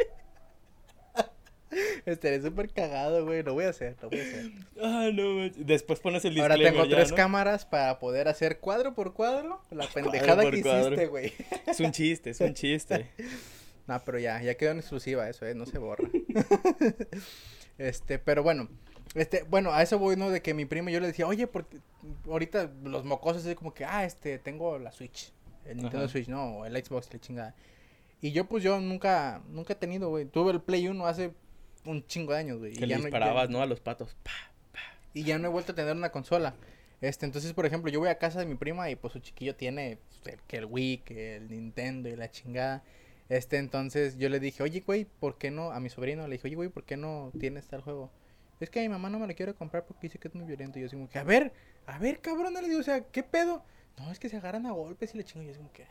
Estaré 2.05 2.41
súper 2.41 2.69
cagado, 2.69 3.25
güey. 3.25 3.43
Lo 3.43 3.53
voy 3.53 3.65
a 3.65 3.69
hacer, 3.69 3.95
lo 4.01 4.09
voy 4.09 4.19
a 4.19 4.23
hacer. 4.23 4.51
Ah, 4.81 5.09
no, 5.13 5.49
Después 5.57 5.99
pones 5.99 6.25
el 6.25 6.33
disclaimer. 6.33 6.67
Ahora 6.67 6.85
tengo 6.85 6.95
tres 6.95 7.13
cámaras 7.13 7.65
para 7.65 7.99
poder 7.99 8.27
hacer 8.27 8.59
cuadro 8.59 8.93
por 8.93 9.13
cuadro 9.13 9.61
la 9.71 9.87
pendejada 9.93 10.49
que 10.49 10.57
hiciste, 10.57 11.07
güey. 11.07 11.33
Es 11.67 11.79
un 11.79 11.91
chiste, 11.91 12.31
es 12.31 12.41
un 12.41 12.53
chiste. 12.53 13.09
no, 13.87 14.01
pero 14.03 14.19
ya, 14.19 14.41
ya 14.41 14.55
quedó 14.55 14.71
en 14.71 14.79
exclusiva 14.79 15.29
eso, 15.29 15.45
eh. 15.45 15.55
No 15.55 15.65
se 15.65 15.77
borra. 15.77 16.09
este, 17.77 18.19
pero 18.19 18.43
bueno. 18.43 18.67
Este, 19.13 19.43
bueno, 19.43 19.73
a 19.73 19.81
eso 19.81 19.99
voy, 19.99 20.15
¿no? 20.15 20.29
De 20.29 20.41
que 20.41 20.53
mi 20.53 20.65
primo 20.65 20.89
yo 20.89 20.99
le 20.99 21.07
decía, 21.07 21.27
oye, 21.27 21.47
porque 21.47 21.79
ahorita 22.27 22.71
los 22.83 23.03
mocosos 23.03 23.45
es 23.45 23.55
como 23.55 23.73
que, 23.73 23.83
ah, 23.85 24.05
este, 24.05 24.39
tengo 24.39 24.79
la 24.79 24.91
Switch, 24.91 25.33
el 25.65 25.77
Nintendo 25.77 26.07
Switch, 26.07 26.27
no, 26.27 26.65
el 26.65 26.73
Xbox, 26.83 27.11
la 27.13 27.19
chingada. 27.19 27.55
Y 28.21 28.31
yo, 28.31 28.45
pues, 28.45 28.63
yo 28.63 28.79
nunca, 28.79 29.41
nunca 29.49 29.73
he 29.73 29.75
tenido, 29.75 30.09
güey. 30.09 30.25
Tuve 30.25 30.51
el 30.51 30.61
Play 30.61 30.87
1 30.87 31.05
hace 31.07 31.33
un 31.85 32.05
chingo 32.05 32.33
de 32.33 32.39
años, 32.39 32.59
güey. 32.59 32.73
Que 32.73 32.85
y 32.85 32.87
le 32.87 32.95
ya 32.95 32.97
disparabas, 32.97 33.49
no, 33.49 33.57
¿no? 33.57 33.63
A 33.63 33.65
los 33.65 33.79
patos. 33.79 34.15
Pa. 34.23 34.31
y 35.13 35.23
ya 35.23 35.39
no 35.39 35.47
he 35.47 35.51
vuelto 35.51 35.71
a 35.71 35.75
tener 35.75 35.95
una 35.95 36.11
consola. 36.11 36.55
Este, 37.01 37.25
entonces, 37.25 37.51
por 37.53 37.65
ejemplo, 37.65 37.91
yo 37.91 37.99
voy 37.99 38.09
a 38.09 38.19
casa 38.19 38.39
de 38.39 38.45
mi 38.45 38.55
prima 38.55 38.89
y 38.91 38.95
pues 38.95 39.13
su 39.13 39.19
chiquillo 39.19 39.55
tiene 39.55 39.97
pues, 40.07 40.35
el, 40.35 40.41
que 40.43 40.57
el 40.57 40.65
Wii, 40.65 40.97
que 40.99 41.35
el 41.37 41.49
Nintendo 41.49 42.09
y 42.09 42.15
la 42.15 42.29
chingada. 42.29 42.83
Este, 43.27 43.57
entonces 43.57 44.17
yo 44.17 44.29
le 44.29 44.39
dije, 44.39 44.61
oye, 44.61 44.83
güey, 44.85 45.05
¿por 45.05 45.37
qué 45.37 45.49
no? 45.49 45.71
A 45.71 45.79
mi 45.79 45.89
sobrino 45.89 46.27
le 46.27 46.33
dije, 46.33 46.47
oye, 46.47 46.55
güey, 46.55 46.69
¿por 46.69 46.83
qué 46.83 46.97
no 46.97 47.31
tienes 47.39 47.65
tal 47.67 47.81
juego? 47.81 48.11
Es 48.63 48.69
que 48.69 48.79
a 48.79 48.83
mi 48.83 48.89
mamá 48.89 49.09
no 49.09 49.19
me 49.19 49.27
lo 49.27 49.33
quiere 49.35 49.53
comprar 49.53 49.85
porque 49.85 50.07
dice 50.07 50.19
que 50.19 50.27
es 50.27 50.35
muy 50.35 50.45
violento. 50.45 50.77
Y 50.79 50.83
yo 50.83 50.87
digo, 50.89 51.09
que, 51.09 51.19
a 51.19 51.23
ver, 51.23 51.51
a 51.87 51.97
ver, 51.99 52.19
cabrón, 52.19 52.53
le 52.53 52.61
digo, 52.67 52.79
o 52.79 52.83
sea, 52.83 53.01
¿qué 53.01 53.23
pedo? 53.23 53.63
No, 53.97 54.11
es 54.11 54.19
que 54.19 54.29
se 54.29 54.37
agarran 54.37 54.65
a 54.65 54.71
golpes 54.71 55.13
y 55.13 55.17
le 55.17 55.23
chingo. 55.23 55.43
Y 55.43 55.47
yo 55.47 55.53
digo, 55.53 55.69
que... 55.73 55.85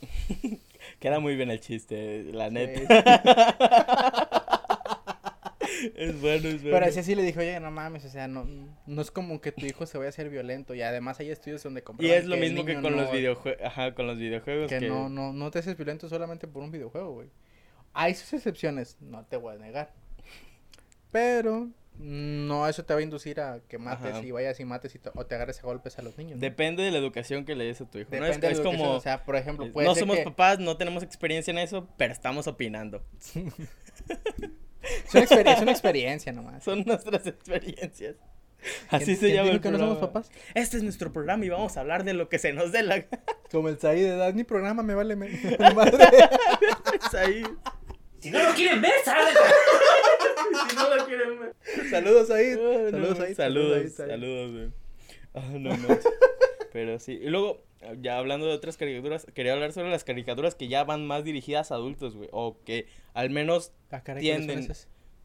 Queda 1.00 1.20
muy 1.20 1.36
bien 1.36 1.50
el 1.50 1.60
chiste, 1.60 2.24
la 2.32 2.48
Sí. 2.48 2.54
neta. 2.54 3.56
es 5.96 6.20
bueno, 6.20 6.48
es 6.48 6.62
bueno. 6.62 6.76
Pero 6.76 6.86
así, 6.86 6.98
así 7.00 7.14
le 7.14 7.22
dije, 7.22 7.38
oye, 7.38 7.58
no 7.60 7.70
mames, 7.70 8.04
o 8.04 8.08
sea, 8.08 8.28
no, 8.28 8.46
no 8.86 9.02
es 9.02 9.10
como 9.10 9.40
que 9.40 9.52
tu 9.52 9.66
hijo 9.66 9.86
se 9.86 9.98
vaya 9.98 10.08
a 10.08 10.10
hacer 10.10 10.28
violento. 10.30 10.74
Y 10.74 10.82
además 10.82 11.18
hay 11.20 11.30
estudios 11.30 11.62
donde 11.62 11.80
Y 11.80 11.84
comprueban 11.84 12.18
es 12.18 12.26
lo 12.26 12.36
mismo 12.36 12.64
que 12.64 12.74
con 12.74 12.82
no- 12.84 12.90
los 13.02 13.10
videojuegos. 13.12 13.62
Ajá, 13.64 13.94
con 13.94 14.06
los 14.06 14.18
videojuegos. 14.18 14.68
Que, 14.68 14.78
Que, 14.80 14.88
no, 14.88 15.08
no, 15.08 15.32
no 15.32 15.50
te 15.50 15.58
haces 15.60 15.76
violento 15.76 16.08
solamente 16.08 16.46
por 16.46 16.62
un 16.62 16.70
videojuego, 16.70 17.12
güey. 17.14 17.28
Hay 17.94 18.14
sus 18.14 18.32
excepciones, 18.34 18.96
no 19.00 19.24
te 19.24 19.36
voy 19.38 19.54
a 19.54 19.58
negar. 19.58 19.92
Pero 21.16 21.70
no 21.98 22.68
eso 22.68 22.84
te 22.84 22.92
va 22.92 23.00
a 23.00 23.02
inducir 23.02 23.40
a 23.40 23.60
que 23.68 23.78
mates 23.78 24.12
Ajá. 24.16 24.22
y 24.22 24.30
vayas 24.30 24.60
y 24.60 24.66
mates 24.66 24.94
y 24.94 24.98
te- 24.98 25.08
o 25.14 25.24
te 25.24 25.34
agarres 25.34 25.60
a 25.60 25.62
golpes 25.62 25.98
a 25.98 26.02
los 26.02 26.18
niños. 26.18 26.34
¿no? 26.36 26.40
Depende 26.42 26.82
de 26.82 26.90
la 26.90 26.98
educación 26.98 27.46
que 27.46 27.54
le 27.56 27.64
des 27.64 27.80
a 27.80 27.90
tu 27.90 27.96
hijo. 27.98 28.10
¿no? 28.10 28.16
Es, 28.16 28.22
Depende 28.36 28.48
de 28.48 28.52
es 28.52 28.60
como. 28.60 28.90
o 28.90 29.00
sea, 29.00 29.24
por 29.24 29.34
ejemplo, 29.34 29.72
puede 29.72 29.88
no 29.88 29.94
ser 29.94 30.02
somos 30.02 30.18
que- 30.18 30.24
papás, 30.24 30.58
no 30.58 30.76
tenemos 30.76 31.02
experiencia 31.02 31.50
en 31.52 31.58
eso, 31.58 31.88
pero 31.96 32.12
estamos 32.12 32.46
opinando. 32.48 33.02
es, 33.24 35.14
una 35.14 35.22
experiencia, 35.22 35.52
es 35.54 35.62
una 35.62 35.72
experiencia 35.72 36.32
nomás. 36.32 36.62
Son 36.64 36.84
nuestras 36.84 37.26
experiencias. 37.26 38.16
Así 38.90 39.04
¿Quién- 39.06 39.16
se 39.16 39.20
quién 39.26 39.34
llama 39.36 39.44
dijo 39.44 39.56
el 39.56 39.60
que 39.62 39.70
no 39.70 39.78
somos 39.78 39.98
papás? 39.98 40.30
Este 40.54 40.76
es 40.76 40.82
nuestro 40.82 41.12
programa 41.14 41.46
y 41.46 41.48
vamos 41.48 41.76
a 41.78 41.80
hablar 41.80 42.04
de 42.04 42.12
lo 42.12 42.28
que 42.28 42.38
se 42.38 42.52
nos 42.52 42.72
dé 42.72 42.82
la 42.82 42.98
gana. 43.00 43.22
Como 43.50 43.70
el 43.70 43.78
Saí 43.78 44.02
de 44.02 44.08
edad, 44.10 44.34
mi 44.34 44.44
programa 44.44 44.82
me 44.82 44.94
vale 44.94 45.16
me- 45.16 45.30
madre. 45.74 46.04
Es 47.06 47.14
ahí. 47.14 47.42
Si 48.20 48.30
no 48.30 48.42
lo 48.42 48.54
quieren 48.54 48.82
ver, 48.82 48.92
salgan. 49.04 49.32
Si 50.70 50.76
no 50.76 50.94
lo 50.96 51.06
quieren 51.06 51.40
ver. 51.40 51.54
Saludos 51.90 52.30
ahí. 52.30 52.52
Ah, 52.52 52.88
Saludos 52.90 53.18
no, 53.18 53.24
ahí. 53.24 53.34
Saludos, 53.34 53.92
saludos, 53.92 54.52
güey. 54.52 54.70
Ah, 55.34 55.48
no, 55.52 55.76
no. 55.76 55.98
Pero 56.72 56.98
sí. 56.98 57.12
Y 57.22 57.28
luego, 57.28 57.62
ya 58.00 58.18
hablando 58.18 58.46
de 58.46 58.52
otras 58.52 58.76
caricaturas, 58.76 59.26
quería 59.34 59.52
hablar 59.52 59.72
sobre 59.72 59.90
las 59.90 60.04
caricaturas 60.04 60.54
que 60.54 60.68
ya 60.68 60.84
van 60.84 61.06
más 61.06 61.24
dirigidas 61.24 61.70
a 61.72 61.76
adultos, 61.76 62.14
güey. 62.16 62.28
O 62.32 62.56
que 62.64 62.86
al 63.14 63.30
menos, 63.30 63.72
Ah, 63.90 64.02
caray, 64.02 64.22
¿cuáles 64.24 64.46
son 64.46 64.46
Tienden. 64.46 64.76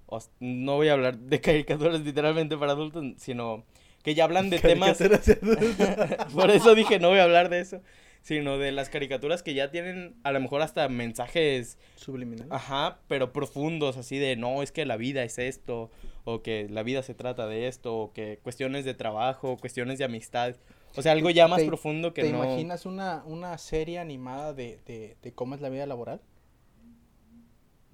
o 0.08 0.20
no 0.40 0.76
voy 0.76 0.90
a 0.90 0.94
hablar 0.94 1.18
de 1.18 1.40
caricaturas 1.42 2.02
literalmente 2.02 2.58
para 2.58 2.74
adultos, 2.74 3.04
sino 3.18 3.64
que 4.04 4.16
ya 4.16 4.24
hablan 4.26 4.50
de 4.50 4.60
temas. 4.60 4.98
Por 6.34 6.52
eso 6.52 6.76
dije, 6.76 7.00
no 7.00 7.10
voy 7.10 7.20
a 7.20 7.24
hablar 7.24 7.50
de 7.50 7.60
eso. 7.62 7.82
Sino 8.22 8.58
de 8.60 8.72
las 8.72 8.90
caricaturas 8.90 9.42
que 9.42 9.54
ya 9.56 9.72
tienen 9.72 10.16
a 10.24 10.32
lo 10.32 10.40
mejor 10.40 10.62
hasta 10.62 10.88
mensajes 10.90 11.78
Subliminal. 11.96 12.48
Ajá, 12.52 13.00
pero 13.08 13.34
profundos, 13.34 13.98
así 13.98 14.18
de 14.20 14.36
no, 14.36 14.62
es 14.62 14.72
que 14.72 14.86
la 14.86 14.96
vida 14.98 15.24
es 15.24 15.40
esto, 15.40 15.90
o 16.24 16.42
que 16.44 16.68
la 16.70 16.84
vida 16.84 17.02
se 17.02 17.16
trata 17.16 17.48
de 17.48 17.68
esto, 17.68 17.96
o 17.98 18.14
que 18.14 18.40
cuestiones 18.44 18.86
de 18.86 18.94
trabajo, 18.94 19.58
cuestiones 19.58 19.98
de 19.98 20.06
amistad. 20.06 20.56
O 20.96 21.02
sea, 21.02 21.14
algo 21.14 21.30
ya 21.30 21.48
más 21.48 21.62
¿Te- 21.62 21.68
profundo 21.68 22.14
que 22.14 22.22
¿Te 22.22 22.32
no. 22.32 22.44
imaginas 22.44 22.86
una, 22.86 23.24
una 23.26 23.58
serie 23.58 23.98
animada 23.98 24.54
de, 24.54 24.80
de, 24.86 25.18
de 25.22 25.34
cómo 25.34 25.56
es 25.56 25.62
la 25.62 25.70
vida 25.70 25.86
laboral? 25.88 26.22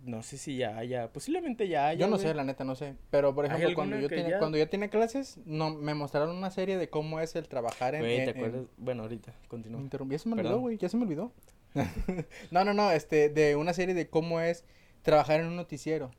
No 0.08 0.24
sé 0.24 0.38
si 0.38 0.56
ya 0.56 0.78
haya, 0.78 1.12
posiblemente 1.12 1.68
ya 1.68 1.88
haya. 1.90 2.00
Yo 2.00 2.08
no 2.08 2.16
güey. 2.16 2.28
sé, 2.30 2.34
la 2.34 2.46
neta, 2.46 2.64
no 2.64 2.76
sé. 2.76 2.96
Pero, 3.12 3.36
por 3.36 3.44
¿Hay 3.46 3.52
ejemplo, 3.52 3.76
cuando 3.76 4.00
yo, 4.00 4.08
tenía, 4.08 4.30
ya? 4.30 4.40
cuando 4.40 4.58
yo 4.58 4.70
tenía 4.70 4.90
clases, 4.90 5.38
no, 5.46 5.70
me 5.72 5.94
mostraron 5.94 6.36
una 6.36 6.50
serie 6.50 6.78
de 6.78 6.90
cómo 6.90 7.20
es 7.20 7.36
el 7.36 7.48
trabajar 7.50 7.94
en... 7.94 8.02
Güey, 8.02 8.18
¿te 8.18 8.24
en- 8.24 8.30
acuerdas? 8.30 8.62
en- 8.62 8.70
Bueno, 8.78 9.04
ahorita, 9.04 9.34
me 9.42 9.48
continúa. 9.50 9.82
interrumpí, 9.82 10.14
ya 10.16 10.20
se 10.20 10.30
me 10.30 10.36
olvidó, 10.36 10.60
güey, 10.60 10.78
ya 10.78 10.88
se 10.90 10.96
me 10.98 11.04
olvidó. 11.04 11.34
no, 12.52 12.64
no, 12.64 12.74
no, 12.74 12.90
este, 12.92 13.28
de 13.30 13.56
una 13.58 13.74
serie 13.74 13.94
de 13.94 14.10
cómo 14.10 14.40
es 14.40 14.64
trabajar 15.04 15.42
en 15.42 15.48
un 15.48 15.58
noticiero. 15.58 16.10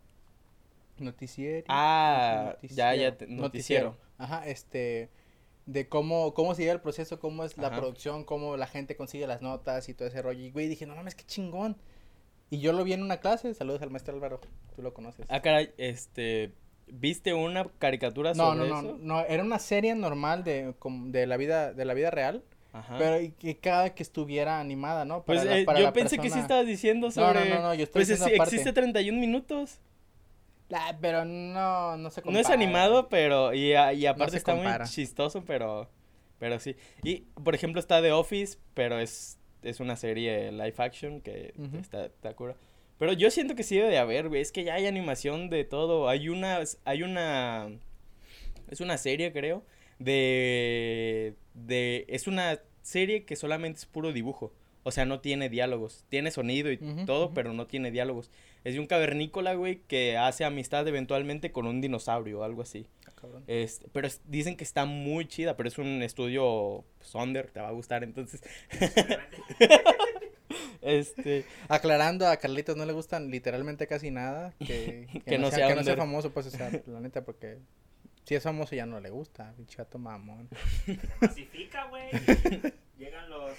Noticiero. 0.98 1.64
Ah, 1.68 2.56
ya, 2.62 2.94
ya, 2.94 3.16
te- 3.16 3.26
noticiero. 3.28 3.96
Ajá, 4.18 4.46
este, 4.48 5.08
de 5.66 5.88
cómo, 5.88 6.34
cómo 6.34 6.54
se 6.54 6.62
lleva 6.62 6.74
el 6.74 6.80
proceso, 6.80 7.20
cómo 7.20 7.44
es 7.44 7.56
la 7.56 7.68
Ajá. 7.68 7.76
producción, 7.78 8.24
cómo 8.24 8.56
la 8.56 8.66
gente 8.66 8.96
consigue 8.96 9.26
las 9.26 9.40
notas 9.40 9.88
y 9.88 9.94
todo 9.94 10.08
ese 10.08 10.20
rollo. 10.22 10.40
Y, 10.40 10.50
güey, 10.50 10.66
dije, 10.68 10.86
no 10.86 10.96
mames, 10.96 11.14
qué 11.14 11.24
chingón. 11.24 11.76
Y 12.50 12.60
yo 12.60 12.72
lo 12.72 12.82
vi 12.84 12.94
en 12.94 13.02
una 13.02 13.18
clase, 13.18 13.52
saludos 13.54 13.82
al 13.82 13.90
maestro 13.90 14.14
Álvaro, 14.14 14.40
tú 14.74 14.82
lo 14.82 14.94
conoces. 14.94 15.26
Ah, 15.28 15.40
caray, 15.40 15.70
este, 15.76 16.52
¿viste 16.86 17.34
una 17.34 17.66
caricatura 17.78 18.32
no, 18.34 18.46
sobre 18.54 18.68
no, 18.68 18.78
eso? 18.78 18.82
no, 18.82 18.98
no, 18.98 19.20
era 19.26 19.42
una 19.42 19.58
serie 19.58 19.94
normal 19.94 20.44
de, 20.44 20.74
de 21.06 21.26
la 21.26 21.36
vida, 21.36 21.72
de 21.74 21.84
la 21.84 21.92
vida 21.94 22.10
real, 22.10 22.42
Ajá. 22.72 22.96
pero 22.98 23.20
y 23.20 23.32
que 23.32 23.58
cada 23.58 23.94
que 23.94 24.02
estuviera 24.02 24.60
animada, 24.60 25.04
¿no? 25.04 25.22
pues 25.24 25.44
la- 25.44 25.58
eh, 25.58 25.64
para 25.64 25.78
yo 25.80 25.84
la 25.86 25.92
pensé 25.92 26.18
que 26.18 26.30
sí 26.30 26.38
estabas 26.38 26.66
diciendo 26.66 27.08
No, 27.08 27.12
sobre... 27.12 27.48
no, 27.50 27.56
no, 27.56 27.62
no, 27.62 27.74
yo 27.74 27.84
estoy 27.84 28.00
Pues 28.00 28.08
diciendo 28.08 28.34
es- 28.34 28.40
existe 28.48 28.72
31 28.72 29.18
minutos. 29.20 29.80
Ah, 30.72 30.96
pero 31.00 31.24
no, 31.24 31.96
no 31.96 32.10
se 32.10 32.20
No 32.26 32.38
es 32.38 32.50
animado, 32.50 33.08
pero. 33.08 33.54
Y, 33.54 33.72
a- 33.72 33.94
y 33.94 34.04
aparte 34.04 34.36
está 34.36 34.52
compara. 34.54 34.84
muy 34.84 34.92
chistoso, 34.92 35.42
pero. 35.46 35.88
Pero 36.38 36.60
sí. 36.60 36.76
Y, 37.02 37.20
por 37.42 37.54
ejemplo, 37.54 37.80
está 37.80 38.02
The 38.02 38.12
Office, 38.12 38.58
pero 38.74 38.98
es, 39.00 39.37
es 39.62 39.80
una 39.80 39.96
serie 39.96 40.52
live 40.52 40.74
action 40.78 41.20
que 41.20 41.54
está, 41.78 42.06
está 42.06 42.34
cura. 42.34 42.56
Pero 42.98 43.12
yo 43.12 43.30
siento 43.30 43.54
que 43.54 43.62
sí 43.62 43.76
debe 43.76 43.88
de 43.90 43.98
haber, 43.98 44.28
güey. 44.28 44.40
Es 44.40 44.52
que 44.52 44.64
ya 44.64 44.74
hay 44.74 44.86
animación 44.86 45.50
de 45.50 45.64
todo. 45.64 46.08
Hay 46.08 46.28
una. 46.28 46.60
Hay 46.84 47.02
una. 47.02 47.70
Es 48.68 48.80
una 48.80 48.98
serie, 48.98 49.32
creo. 49.32 49.62
De. 49.98 51.34
De. 51.54 52.04
Es 52.08 52.26
una 52.26 52.60
serie 52.82 53.24
que 53.24 53.36
solamente 53.36 53.78
es 53.78 53.86
puro 53.86 54.12
dibujo. 54.12 54.52
O 54.88 54.90
sea, 54.90 55.04
no 55.04 55.20
tiene 55.20 55.50
diálogos. 55.50 56.06
Tiene 56.08 56.30
sonido 56.30 56.72
y 56.72 56.78
todo, 57.04 57.34
pero 57.34 57.52
no 57.52 57.66
tiene 57.66 57.90
diálogos. 57.90 58.30
Es 58.64 58.72
de 58.72 58.80
un 58.80 58.86
cavernícola, 58.86 59.52
güey, 59.52 59.82
que 59.86 60.16
hace 60.16 60.46
amistad 60.46 60.88
eventualmente 60.88 61.52
con 61.52 61.66
un 61.66 61.82
dinosaurio 61.82 62.40
o 62.40 62.42
algo 62.42 62.62
así. 62.62 62.86
Ah, 63.06 63.12
cabrón. 63.14 63.44
Este, 63.48 63.86
pero 63.92 64.06
es- 64.06 64.22
dicen 64.24 64.56
que 64.56 64.64
está 64.64 64.86
muy 64.86 65.26
chida, 65.26 65.58
pero 65.58 65.68
es 65.68 65.76
un 65.76 66.02
estudio 66.02 66.86
Sonder, 67.00 67.50
te 67.50 67.60
va 67.60 67.68
a 67.68 67.72
gustar 67.72 68.02
entonces. 68.02 68.40
este, 70.82 71.44
Aclarando, 71.68 72.26
a 72.26 72.36
Carlitos 72.38 72.76
no 72.76 72.86
le 72.86 72.92
gustan 72.94 73.30
literalmente 73.30 73.86
casi 73.86 74.10
nada. 74.10 74.54
Que, 74.66 75.06
Que 75.26 75.38
no 75.38 75.48
sea, 75.50 75.58
sea 75.58 75.68
que 75.68 75.74
no 75.74 75.84
sea 75.84 75.96
famoso, 75.96 76.30
pues, 76.32 76.46
o 76.46 76.50
sea, 76.50 76.70
la 76.86 77.00
neta, 77.00 77.24
porque 77.24 77.58
si 78.24 78.34
es 78.34 78.42
famoso 78.42 78.74
ya 78.74 78.86
no 78.86 79.00
le 79.00 79.10
gusta. 79.10 79.52
Pinche 79.56 79.76
vato 79.78 79.98
mamón. 79.98 80.48
Masifica, 81.20 81.86
güey. 81.88 82.10
Llegan 82.98 83.28
los. 83.30 83.52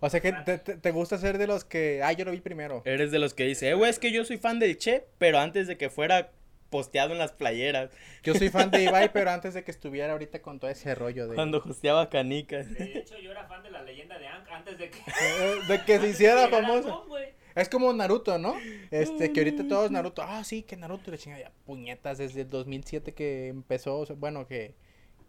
O 0.00 0.08
sea 0.08 0.20
que 0.20 0.32
te, 0.32 0.58
te, 0.58 0.76
te 0.76 0.90
gusta 0.90 1.18
ser 1.18 1.38
de 1.38 1.46
los 1.46 1.64
que. 1.64 2.00
Ah, 2.02 2.12
yo 2.12 2.24
lo 2.24 2.32
vi 2.32 2.40
primero. 2.40 2.82
eres 2.84 3.10
de 3.10 3.18
los 3.18 3.34
que 3.34 3.44
dice, 3.44 3.68
eh, 3.70 3.74
güey, 3.74 3.90
es 3.90 3.98
que 3.98 4.12
yo 4.12 4.24
soy 4.24 4.38
fan 4.38 4.58
del 4.58 4.78
Che, 4.78 5.04
pero 5.18 5.38
antes 5.38 5.66
de 5.66 5.76
que 5.76 5.90
fuera 5.90 6.30
posteado 6.70 7.12
en 7.12 7.18
las 7.18 7.32
playeras, 7.32 7.90
Yo 8.22 8.34
soy 8.34 8.48
fan 8.48 8.70
de 8.70 8.82
Ibai, 8.84 9.12
pero 9.12 9.30
antes 9.30 9.54
de 9.54 9.64
que 9.64 9.70
estuviera 9.70 10.12
ahorita 10.12 10.40
con 10.40 10.58
todo 10.58 10.70
ese 10.70 10.94
rollo 10.94 11.28
de. 11.28 11.34
cuando 11.34 11.58
hosteaba 11.58 12.08
canicas. 12.08 12.72
De 12.72 12.98
hecho, 12.98 13.18
yo 13.18 13.32
era 13.32 13.46
fan 13.46 13.62
de 13.62 13.70
la 13.70 13.82
leyenda 13.82 14.18
de 14.18 14.26
Ank 14.28 14.48
antes 14.50 14.78
de 14.78 14.90
que. 14.90 14.98
De 15.68 15.84
que 15.84 15.98
se 15.98 16.08
hiciera 16.08 16.48
famoso. 16.48 17.06
Es 17.54 17.68
como 17.68 17.92
Naruto, 17.92 18.38
¿no? 18.38 18.54
Este, 18.90 19.32
que 19.32 19.40
ahorita 19.40 19.66
todos 19.66 19.90
Naruto, 19.90 20.22
ah, 20.22 20.44
sí, 20.44 20.62
que 20.62 20.76
Naruto, 20.76 21.10
la 21.10 21.18
chingada, 21.18 21.42
ya, 21.42 21.52
puñetas, 21.66 22.18
desde 22.18 22.42
el 22.42 22.48
2007 22.48 23.12
que 23.12 23.48
empezó, 23.48 23.98
o 23.98 24.06
sea, 24.06 24.14
bueno, 24.16 24.46
que, 24.46 24.74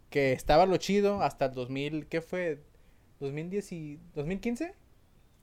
que 0.08 0.32
estaba 0.32 0.64
lo 0.64 0.76
chido, 0.76 1.20
hasta 1.20 1.46
el 1.46 1.52
2000, 1.52 2.06
¿qué 2.06 2.20
fue? 2.20 2.60
¿2010 3.22 3.72
y 3.72 4.00
2015? 4.14 4.74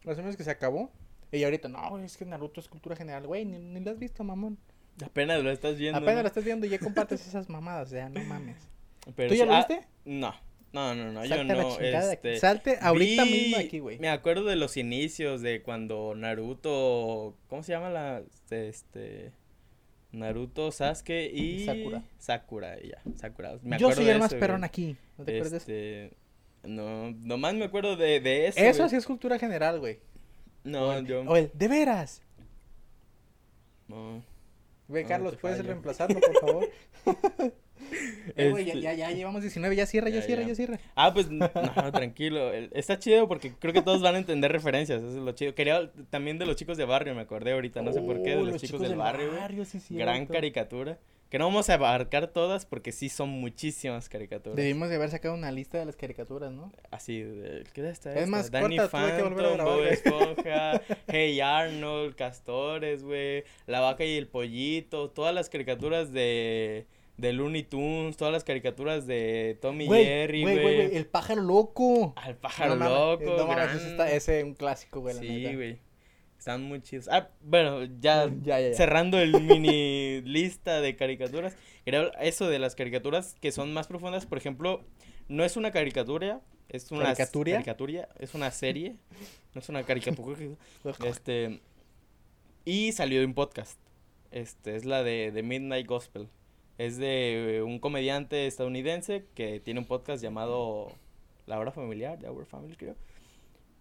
Más 0.03 0.17
o 0.17 0.21
menos 0.21 0.37
que 0.37 0.43
se 0.43 0.51
acabó. 0.51 0.91
Y 1.31 1.43
ahorita, 1.43 1.69
no, 1.69 1.99
es 1.99 2.17
que 2.17 2.25
Naruto 2.25 2.59
es 2.59 2.67
cultura 2.67 2.95
general, 2.95 3.27
güey, 3.27 3.45
ni, 3.45 3.59
ni 3.59 3.79
lo 3.79 3.91
has 3.91 3.99
visto, 3.99 4.23
mamón. 4.23 4.57
Apenas 5.03 5.43
lo 5.43 5.51
estás 5.51 5.77
viendo. 5.77 5.97
Apenas 5.97 6.15
¿no? 6.15 6.21
lo 6.23 6.27
estás 6.27 6.43
viendo 6.43 6.65
y 6.65 6.69
ya 6.69 6.79
compartes 6.79 7.25
esas 7.25 7.49
mamadas, 7.49 7.87
o 7.87 7.91
sea, 7.91 8.09
no 8.09 8.23
mames. 8.25 8.57
Pero 9.15 9.29
¿Tú 9.29 9.35
ya 9.35 9.45
lo 9.45 9.53
ah, 9.53 9.65
viste? 9.67 9.87
No, 10.05 10.33
no, 10.73 10.93
no, 10.93 11.11
no, 11.11 11.25
yo 11.25 11.35
Salte 11.35 11.53
no. 11.55 11.79
este, 11.79 12.39
Salte 12.39 12.77
ahorita 12.81 13.23
vi- 13.23 13.31
mismo 13.31 13.57
aquí, 13.57 13.79
güey. 13.79 13.97
Me 13.99 14.09
acuerdo 14.09 14.45
de 14.45 14.55
los 14.55 14.77
inicios 14.77 15.41
de 15.41 15.61
cuando 15.61 16.13
Naruto, 16.15 17.35
¿cómo 17.47 17.63
se 17.63 17.71
llama 17.71 17.89
la 17.89 18.23
este 18.49 19.31
Naruto, 20.11 20.71
Sasuke 20.71 21.31
y 21.33 21.65
Sakura. 21.65 22.03
Sakura, 22.17 22.79
y 22.79 22.89
ya, 22.89 23.01
Sakura. 23.15 23.57
Me 23.61 23.77
Yo 23.77 23.91
soy 23.91 24.09
el 24.09 24.19
más 24.19 24.33
perrón 24.33 24.63
aquí, 24.63 24.97
¿no 25.17 25.25
te 25.25 25.37
acuerdas? 25.37 25.61
Este 25.61 26.11
no, 26.63 27.11
nomás 27.11 27.53
me 27.55 27.65
acuerdo 27.65 27.95
de, 27.95 28.19
de 28.19 28.47
eso. 28.47 28.59
Eso 28.59 28.77
güey. 28.79 28.89
sí 28.89 28.95
es 28.95 29.05
cultura 29.05 29.37
general, 29.39 29.79
güey. 29.79 29.99
No, 30.63 30.87
O 30.89 30.93
el- 30.93 31.05
yo 31.07 31.21
O 31.21 31.35
el, 31.35 31.51
de 31.53 31.67
veras. 31.67 32.21
no. 33.87 34.23
Ve, 34.87 35.03
No, 35.03 35.07
Carlos, 35.09 35.35
¿puedes 35.37 35.57
fallo. 35.57 35.69
reemplazarlo, 35.69 36.19
por 36.19 36.39
favor? 36.39 36.69
Eh, 38.35 38.49
güey, 38.51 38.65
ya, 38.65 38.73
Este- 38.73 38.81
ya, 38.83 38.93
ya 38.93 39.11
llevamos 39.11 39.41
19, 39.41 39.73
ya 39.75 39.85
cierra, 39.85 40.09
ya, 40.09 40.17
Ya, 40.19 40.21
cierra, 40.21 40.41
ya. 40.43 40.47
ya 40.49 40.55
cierra. 40.55 40.79
Ah, 40.95 41.13
pues 41.13 41.29
no, 41.31 41.49
no, 41.75 41.91
tranquilo. 41.91 42.51
Está 42.53 42.99
chido 42.99 43.27
porque 43.27 43.53
creo 43.53 43.73
que 43.73 43.81
todos 43.81 44.01
van 44.01 44.15
a 44.15 44.17
entender 44.17 44.51
referencias. 44.51 45.01
Eso 45.01 45.07
es 45.17 45.23
lo 45.23 45.31
chido. 45.31 45.55
Quería 45.55 45.89
también 46.09 46.37
de 46.37 46.45
los 46.45 46.55
chicos 46.57 46.77
de 46.77 46.85
barrio, 46.85 47.15
me 47.15 47.21
acordé 47.21 47.53
ahorita. 47.53 47.81
No 47.81 47.93
sé 47.93 48.01
por 48.01 48.21
qué, 48.21 48.31
de 48.31 48.35
Oh, 48.37 48.43
los, 48.43 48.61
chicos, 48.61 48.81
del 48.81 48.95
barrio. 48.95 49.31
güey. 49.31 49.65
sí, 49.65 49.95
Gran 49.95 50.25
caricatura. 50.25 50.99
Que 51.29 51.37
no 51.37 51.45
vamos 51.45 51.69
a 51.69 51.75
abarcar 51.75 52.27
todas 52.27 52.65
porque 52.65 52.91
sí 52.91 53.07
son 53.07 53.29
muchísimas 53.29 54.09
caricaturas. 54.09 54.55
Debimos 54.55 54.89
de 54.89 54.95
haber 54.95 55.11
sacado 55.11 55.35
una 55.35 55.51
lista 55.51 55.77
de 55.77 55.85
las 55.85 55.95
caricaturas, 55.95 56.51
¿no? 56.51 56.71
Así, 56.89 57.21
de, 57.21 57.65
¿qué 57.71 57.83
de 57.83 57.91
esta? 57.91 58.09
Es 58.11 58.17
esta? 58.21 58.31
más 58.31 58.49
Danny 58.49 58.77
corta, 58.77 58.97
tuve 58.97 59.35
que 59.35 59.61
a 59.61 59.63
Bob. 59.63 59.83
Esponja, 59.85 60.81
Hey 61.07 61.39
Arnold, 61.39 62.15
Castores, 62.15 63.03
güey, 63.03 63.43
La 63.67 63.79
Vaca 63.79 64.03
y 64.05 64.17
el 64.17 64.27
Pollito, 64.27 65.11
todas 65.11 65.35
las 65.35 65.49
caricaturas 65.49 66.11
de, 66.11 66.87
de 67.17 67.33
Looney 67.33 67.61
Tunes, 67.61 68.17
todas 68.17 68.33
las 68.33 68.43
caricaturas 68.43 69.05
de 69.05 69.55
Tommy 69.61 69.87
Jerry, 69.87 70.41
güey, 70.41 70.59
güey, 70.59 70.75
güey. 70.77 70.97
el 70.97 71.05
pájaro 71.05 71.43
loco. 71.43 72.13
Al 72.15 72.37
pájaro 72.37 72.75
No 72.75 72.89
loco, 72.89 73.37
No 73.37 73.45
mames, 73.45 73.55
gran- 73.55 73.77
ese, 73.77 73.89
está, 73.91 74.11
ese 74.11 74.39
es 74.39 74.45
un 74.45 74.55
clásico, 74.55 75.01
güey, 75.01 75.13
la 75.13 75.21
Sí, 75.21 75.55
güey. 75.55 75.88
Están 76.39 76.63
muy 76.63 76.81
chidos. 76.81 77.07
Ah, 77.11 77.29
bueno, 77.41 77.83
ya, 77.99 78.25
Ya, 78.27 78.59
ya, 78.59 78.69
ya. 78.69 78.73
cerrando 78.73 79.19
el 79.19 79.31
mini 79.41 80.21
lista 80.21 80.81
de 80.81 80.95
caricaturas. 80.95 81.55
Hablar 81.85 82.11
eso 82.21 82.47
de 82.49 82.57
las 82.59 82.75
caricaturas 82.75 83.35
que 83.41 83.51
son 83.51 83.73
más 83.73 83.87
profundas. 83.87 84.25
Por 84.25 84.37
ejemplo, 84.37 84.83
no 85.27 85.43
es 85.43 85.57
una 85.57 85.71
caricatura, 85.71 86.41
es 86.69 86.91
una 86.91 87.13
caricaturia, 87.13 88.09
es 88.19 88.33
una 88.35 88.51
serie, 88.51 88.95
no 89.53 89.59
es 89.61 89.67
una 89.69 89.83
caricatura. 89.83 90.37
este, 91.05 91.59
y 92.65 92.91
salió 92.93 93.21
en 93.21 93.33
podcast. 93.33 93.77
Este, 94.31 94.75
es 94.75 94.85
la 94.85 95.03
de, 95.03 95.31
de 95.31 95.43
Midnight 95.43 95.87
Gospel. 95.87 96.29
Es 96.77 96.95
de 96.97 97.61
un 97.65 97.79
comediante 97.79 98.47
estadounidense 98.47 99.25
que 99.35 99.59
tiene 99.59 99.81
un 99.81 99.85
podcast 99.87 100.23
llamado 100.23 100.87
La 101.47 101.59
Hora 101.59 101.71
Familiar, 101.71 102.17
The 102.17 102.29
Hour 102.29 102.45
Family, 102.45 102.75
creo. 102.77 102.95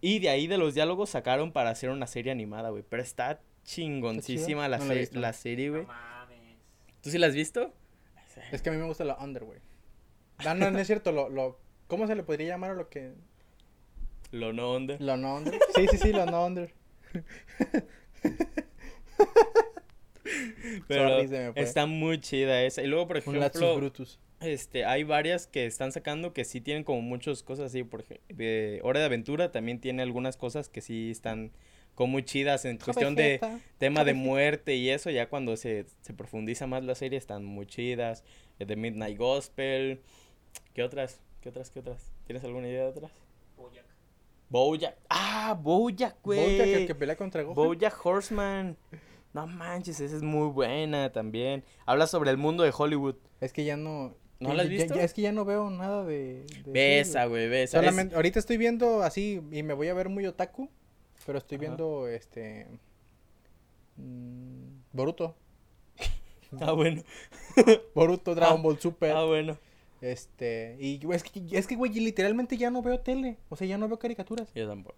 Y 0.01 0.19
de 0.19 0.29
ahí 0.29 0.47
de 0.47 0.57
los 0.57 0.73
diálogos 0.75 1.09
sacaron 1.09 1.51
para 1.51 1.71
hacer 1.71 1.89
una 1.89 2.07
serie 2.07 2.31
animada, 2.31 2.69
güey. 2.69 2.83
Pero 2.87 3.01
está 3.03 3.41
chingoncísima 3.63 4.67
la, 4.67 4.77
No 4.77 4.85
la 4.85 5.33
se- 5.33 5.41
serie, 5.41 5.69
güey. 5.69 5.81
No 5.83 5.87
mames. 5.89 6.57
¿Tú 7.01 7.09
sí 7.09 7.17
la 7.17 7.27
has 7.27 7.35
visto? 7.35 7.73
Es 8.51 8.61
que 8.61 8.69
a 8.69 8.71
mí 8.71 8.77
me 8.77 8.85
gusta 8.85 9.03
la 9.03 9.17
under, 9.17 9.43
güey. 9.43 9.59
Ah, 10.37 10.53
no, 10.53 10.71
no 10.71 10.79
es 10.79 10.87
cierto, 10.87 11.11
lo, 11.11 11.27
lo, 11.29 11.59
¿cómo 11.87 12.07
se 12.07 12.15
le 12.15 12.23
podría 12.23 12.47
llamar 12.47 12.71
a 12.71 12.75
lo 12.75 12.89
que, 12.89 13.13
Lo 14.31 14.53
no 14.53 14.71
onda. 14.71 14.95
lo 14.99 15.17
no 15.17 15.35
under? 15.35 15.59
Sí, 15.75 15.87
sí, 15.91 15.97
sí, 15.97 16.13
lo 16.13 16.25
no 16.25 16.45
under. 16.45 16.73
Pero 20.87 21.09
Sorry, 21.09 21.27
se 21.27 21.39
me 21.39 21.53
fue. 21.53 21.61
está 21.63 21.85
muy 21.85 22.19
chida 22.19 22.63
esa. 22.63 22.81
Y 22.81 22.87
luego, 22.87 23.07
por 23.07 23.17
ejemplo, 23.17 23.75
brutus. 23.75 24.19
este, 24.39 24.85
hay 24.85 25.03
varias 25.03 25.47
que 25.47 25.65
están 25.65 25.91
sacando 25.91 26.33
que 26.33 26.45
sí 26.45 26.61
tienen 26.61 26.83
como 26.83 27.01
muchas 27.01 27.43
cosas 27.43 27.67
así. 27.67 27.83
Por 27.83 28.01
ejemplo, 28.01 28.23
de 28.35 28.79
Hora 28.83 28.99
de 28.99 29.05
Aventura 29.05 29.51
también 29.51 29.79
tiene 29.79 30.01
algunas 30.03 30.37
cosas 30.37 30.69
que 30.69 30.81
sí 30.81 31.11
están 31.11 31.51
como 31.95 32.13
muy 32.13 32.23
chidas 32.23 32.63
en 32.65 32.77
cuestión 32.77 33.15
de 33.15 33.41
tema 33.77 34.05
de 34.05 34.13
muerte 34.13 34.75
y 34.75 34.89
eso. 34.89 35.09
Ya 35.09 35.27
cuando 35.29 35.57
se, 35.57 35.85
se 36.01 36.13
profundiza 36.13 36.65
más 36.67 36.83
la 36.83 36.95
serie 36.95 37.17
están 37.17 37.43
muy 37.43 37.65
chidas. 37.65 38.23
Eh, 38.59 38.65
The 38.65 38.75
Midnight 38.75 39.17
Gospel. 39.17 40.01
¿Qué 40.73 40.83
otras? 40.83 41.21
¿Qué 41.41 41.49
otras? 41.49 41.69
¿Qué 41.69 41.79
otras? 41.79 42.11
¿Tienes 42.25 42.43
alguna 42.43 42.67
idea 42.67 42.83
de 42.83 42.89
otras? 42.89 43.11
Bojack. 43.57 43.85
Bojack. 44.49 44.95
Ah, 45.09 45.57
Bojack, 45.61 46.17
güey. 46.23 46.39
Bojack, 46.39 46.67
el 46.67 46.87
que 46.87 46.95
pelea 46.95 47.15
contra 47.15 47.43
Gohan. 47.43 47.55
Bojack 47.55 48.05
Horseman. 48.05 48.77
No 49.41 49.47
manches, 49.47 49.99
esa 49.99 50.15
es 50.15 50.21
muy 50.23 50.47
buena 50.49 51.11
también. 51.11 51.63
Habla 51.85 52.07
sobre 52.07 52.31
el 52.31 52.37
mundo 52.37 52.63
de 52.63 52.73
Hollywood. 52.75 53.15
Es 53.41 53.53
que 53.53 53.63
ya 53.65 53.77
no... 53.77 54.15
¿No 54.39 54.53
la 54.53 54.63
has 54.63 54.69
visto? 54.69 54.95
ya- 54.95 55.03
es 55.03 55.13
que 55.13 55.21
ya 55.21 55.31
no 55.33 55.43
veo 55.43 55.69
nada 55.69 56.05
de... 56.05 56.45
de 56.63 56.71
Besa, 56.71 57.25
güey, 57.25 57.49
besa. 57.49 57.77
Es- 57.79 57.85
Solamente, 57.85 58.15
ahorita 58.15 58.39
estoy 58.39 58.57
viendo 58.57 59.03
así 59.03 59.41
y 59.51 59.63
me 59.63 59.73
voy 59.73 59.89
a 59.89 59.93
ver 59.93 60.07
muy 60.09 60.25
otaku, 60.25 60.69
pero 61.25 61.37
estoy 61.39 61.57
Ajá. 61.57 61.61
viendo 61.61 62.07
este 62.07 62.67
mm, 63.97 64.79
Boruto, 64.93 65.35
Ah, 66.61 66.71
bueno. 66.71 67.03
Boruto, 67.95 68.33
Dragon 68.33 68.59
Ah, 68.59 68.61
Ball 68.63 68.79
Super, 68.79 69.11
Ah, 69.15 69.25
bueno. 69.25 69.57
este 70.01 70.77
y 70.79 70.99
es 71.11 71.23
que 71.23 71.43
es 71.51 71.67
que 71.67 71.75
güey, 71.75 71.91
literalmente 71.93 72.55
ya 72.57 72.71
no 72.71 72.81
veo 72.81 72.99
tele, 73.01 73.37
o 73.49 73.55
sea, 73.55 73.67
ya 73.67 73.77
no 73.77 73.87
veo 73.87 73.99
caricaturas. 73.99 74.51
Yo 74.55 74.67
tampoco. 74.67 74.95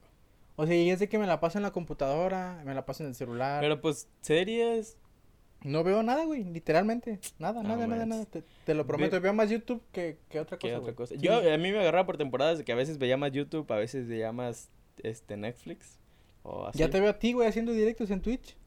O 0.61 0.67
sea, 0.67 0.75
y 0.75 0.89
es 0.91 0.99
de 0.99 1.09
que 1.09 1.17
me 1.17 1.25
la 1.25 1.39
paso 1.39 1.57
en 1.57 1.63
la 1.63 1.71
computadora, 1.71 2.61
me 2.65 2.75
la 2.75 2.85
paso 2.85 3.01
en 3.03 3.09
el 3.09 3.15
celular. 3.15 3.61
Pero 3.61 3.81
pues, 3.81 4.07
series. 4.21 4.97
No 5.63 5.83
veo 5.83 6.01
nada, 6.03 6.23
güey, 6.25 6.43
literalmente, 6.43 7.19
nada, 7.39 7.61
No 7.63 7.69
nada, 7.69 7.87
nada, 7.87 8.05
nada, 8.05 8.25
te, 8.25 8.43
te 8.65 8.73
lo 8.73 8.85
prometo, 8.87 9.19
veo 9.21 9.31
más 9.33 9.49
YouTube 9.49 9.81
que, 9.91 10.17
que 10.29 10.39
otra 10.39 10.57
¿Qué 10.57 10.69
cosa, 10.69 10.79
otra 10.81 10.95
cosa? 10.95 11.15
Sí. 11.15 11.21
Yo, 11.21 11.37
a 11.37 11.57
mí 11.57 11.71
me 11.71 11.79
agarraba 11.79 12.05
por 12.05 12.17
temporadas 12.17 12.57
de 12.59 12.63
que 12.63 12.71
a 12.71 12.75
veces 12.75 12.97
veía 12.97 13.15
más 13.17 13.31
YouTube, 13.31 13.71
a 13.71 13.75
veces 13.75 14.07
veía 14.07 14.31
más 14.31 14.69
este, 15.03 15.37
Netflix. 15.37 15.99
O 16.43 16.65
así. 16.67 16.79
Ya 16.79 16.89
te 16.89 16.99
veo 16.99 17.09
a 17.11 17.19
ti, 17.19 17.33
güey, 17.33 17.47
haciendo 17.47 17.71
directos 17.73 18.09
en 18.11 18.21
Twitch. 18.21 18.55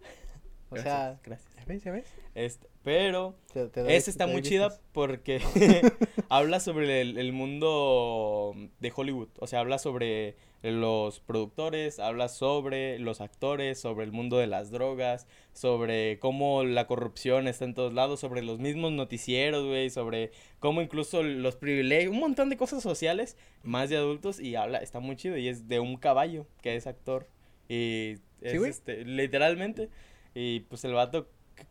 O 0.70 0.76
Gracias, 0.76 0.94
sea, 0.94 1.20
gracias. 1.22 1.54
¿ya 1.56 1.64
ves? 1.66 1.84
¿Ya 1.84 1.92
ves? 1.92 2.06
Este, 2.34 2.68
pero 2.82 3.36
Te- 3.52 3.68
te 3.68 3.82
doy- 3.82 3.92
Esa 3.92 4.10
está 4.10 4.26
muy 4.26 4.42
chida 4.42 4.76
porque 4.92 5.40
habla 6.28 6.58
sobre 6.58 7.00
el, 7.02 7.16
el 7.18 7.32
mundo 7.32 8.54
de 8.80 8.92
Hollywood. 8.96 9.28
O 9.38 9.46
sea, 9.46 9.60
habla 9.60 9.78
sobre 9.78 10.34
los 10.72 11.20
productores, 11.20 11.98
habla 11.98 12.28
sobre 12.28 12.98
los 12.98 13.20
actores, 13.20 13.78
sobre 13.78 14.04
el 14.04 14.12
mundo 14.12 14.38
de 14.38 14.46
las 14.46 14.70
drogas, 14.70 15.26
sobre 15.52 16.18
cómo 16.18 16.64
la 16.64 16.86
corrupción 16.86 17.48
está 17.48 17.66
en 17.66 17.74
todos 17.74 17.92
lados, 17.92 18.20
sobre 18.20 18.42
los 18.42 18.58
mismos 18.58 18.92
noticieros, 18.92 19.66
güey, 19.66 19.90
sobre 19.90 20.32
cómo 20.60 20.80
incluso 20.80 21.22
los 21.22 21.56
privilegios, 21.56 22.12
un 22.12 22.20
montón 22.20 22.48
de 22.48 22.56
cosas 22.56 22.82
sociales, 22.82 23.36
más 23.62 23.90
de 23.90 23.98
adultos, 23.98 24.40
y 24.40 24.56
habla, 24.56 24.78
está 24.78 25.00
muy 25.00 25.16
chido, 25.16 25.36
y 25.36 25.48
es 25.48 25.68
de 25.68 25.80
un 25.80 25.96
caballo 25.96 26.46
que 26.62 26.76
es 26.76 26.86
actor. 26.86 27.28
Y 27.68 28.16
es 28.40 28.58
güey? 28.58 28.70
este, 28.70 29.04
literalmente. 29.04 29.90
Y 30.34 30.60
pues 30.60 30.84
el 30.84 30.94
vato 30.94 31.28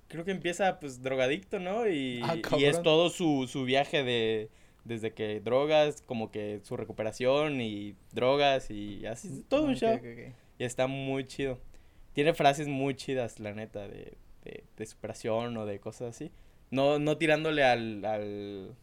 creo 0.08 0.24
que 0.24 0.32
empieza 0.32 0.80
pues 0.80 1.02
drogadicto, 1.02 1.60
¿no? 1.60 1.88
Y, 1.88 2.22
Ah, 2.24 2.38
y 2.58 2.66
es 2.66 2.82
todo 2.82 3.10
su, 3.10 3.48
su 3.48 3.64
viaje 3.66 4.04
de 4.04 4.50
desde 4.84 5.14
que 5.14 5.40
drogas, 5.40 6.02
como 6.02 6.32
que 6.32 6.60
su 6.64 6.76
recuperación 6.78 7.62
y 7.62 7.96
drogas 8.12 8.70
y 8.70 9.06
así, 9.06 9.44
todo 9.48 9.64
un 9.64 9.76
show. 9.76 10.00
Y 10.60 10.64
está 10.64 10.88
muy 10.88 11.26
chido. 11.26 11.60
Tiene 12.14 12.34
frases 12.34 12.68
muy 12.68 12.96
chidas, 12.96 13.40
la 13.40 13.54
neta, 13.54 13.88
de, 13.88 14.18
de, 14.44 14.64
de 14.78 14.86
superación 14.86 15.56
o 15.58 15.66
de 15.66 15.80
cosas 15.80 16.16
así. 16.16 16.32
No, 16.70 17.00
no 17.00 17.18
tirándole 17.18 17.64
al, 17.64 18.04
al, 18.06 18.76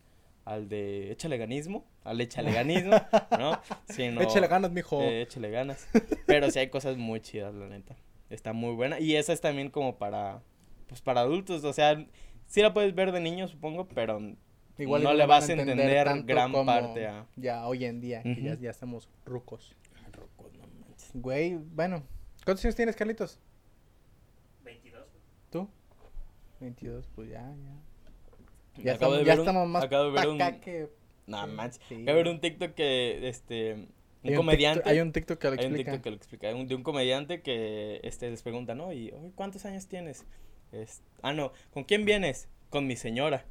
al 0.44 0.68
de 0.68 1.12
échale 1.12 1.38
ganismo, 1.38 1.84
al 2.04 2.20
échale 2.20 2.52
ganismo, 2.52 2.96
¿no? 3.38 3.60
Sino, 3.88 4.20
Échale 4.20 4.46
ganas, 4.48 4.70
mijo. 4.72 5.00
eh, 5.02 5.22
échale 5.22 5.50
ganas. 5.50 5.88
Pero 6.26 6.50
sí 6.50 6.58
hay 6.58 6.68
cosas 6.70 6.96
muy 6.96 7.20
chidas, 7.20 7.54
la 7.54 7.68
neta. 7.68 7.96
Está 8.30 8.52
muy 8.52 8.74
buena. 8.74 9.00
Y 9.00 9.16
esa 9.16 9.32
es 9.32 9.40
también 9.40 9.70
como 9.70 9.96
para, 9.98 10.40
pues 10.88 11.00
para 11.02 11.20
adultos. 11.20 11.62
O 11.64 11.72
sea, 11.72 12.04
sí 12.46 12.62
la 12.62 12.72
puedes 12.72 12.94
ver 12.94 13.12
de 13.12 13.20
niño, 13.20 13.46
supongo, 13.48 13.86
pero 13.88 14.20
Igual 14.78 15.02
y 15.02 15.04
no 15.04 15.10
lo 15.12 15.18
le 15.18 15.26
vas 15.26 15.48
a 15.48 15.52
entender 15.52 16.04
tanto 16.04 16.26
gran 16.26 16.52
como 16.52 16.64
parte 16.66 17.06
a... 17.06 17.26
Ya 17.36 17.66
hoy 17.66 17.84
en 17.84 18.00
día, 18.00 18.22
que 18.22 18.40
ya, 18.42 18.54
ya 18.54 18.70
estamos 18.70 19.08
rucos. 19.26 19.74
Güey, 21.14 21.56
bueno. 21.56 22.02
¿Cuántos 22.44 22.64
años 22.64 22.76
tienes, 22.76 22.96
Carlitos? 22.96 23.40
22. 24.64 25.02
güey. 25.10 25.22
¿Tú? 25.50 25.68
22, 26.60 27.08
pues 27.14 27.28
ya, 27.30 27.42
ya. 27.42 28.82
Ya 28.82 28.94
Acabo 28.94 29.14
estamos, 29.14 29.18
de 29.18 29.24
ya 29.24 29.30
ver 29.32 29.40
un- 29.40 29.46
estamos 29.46 29.68
más 29.68 29.84
acabo 29.84 30.04
de 30.04 30.10
ver 30.12 30.28
un- 30.28 30.60
que... 30.60 30.88
No 31.26 31.46
manches. 31.46 31.80
sí, 31.88 31.94
Acabo 32.02 32.06
de 32.18 32.22
ver 32.24 32.28
un 32.28 32.40
TikTok 32.40 32.74
que, 32.74 33.28
este, 33.28 33.74
un 33.74 33.88
Hay 34.24 34.34
comediante... 34.34 34.88
Hay 34.88 35.00
un 35.00 35.12
TikTok 35.12 35.38
que 35.38 35.46
lo 35.48 35.52
Hay 35.52 35.58
un 35.58 35.64
explica. 35.66 35.90
TikTok 35.92 36.04
que 36.04 36.10
lo 36.10 36.16
explica, 36.16 36.54
un- 36.54 36.66
de 36.68 36.74
un 36.74 36.82
comediante 36.82 37.42
que 37.42 38.00
este, 38.02 38.30
les 38.30 38.42
pregunta, 38.42 38.74
¿no? 38.74 38.92
Y, 38.92 39.10
"Oye, 39.10 39.32
¿cuántos 39.34 39.64
años 39.66 39.86
tienes? 39.88 40.24
Es- 40.72 41.02
ah, 41.22 41.32
no, 41.32 41.52
¿con 41.72 41.84
quién 41.84 42.04
vienes? 42.04 42.48
Con 42.70 42.86
mi 42.86 42.96
señora. 42.96 43.44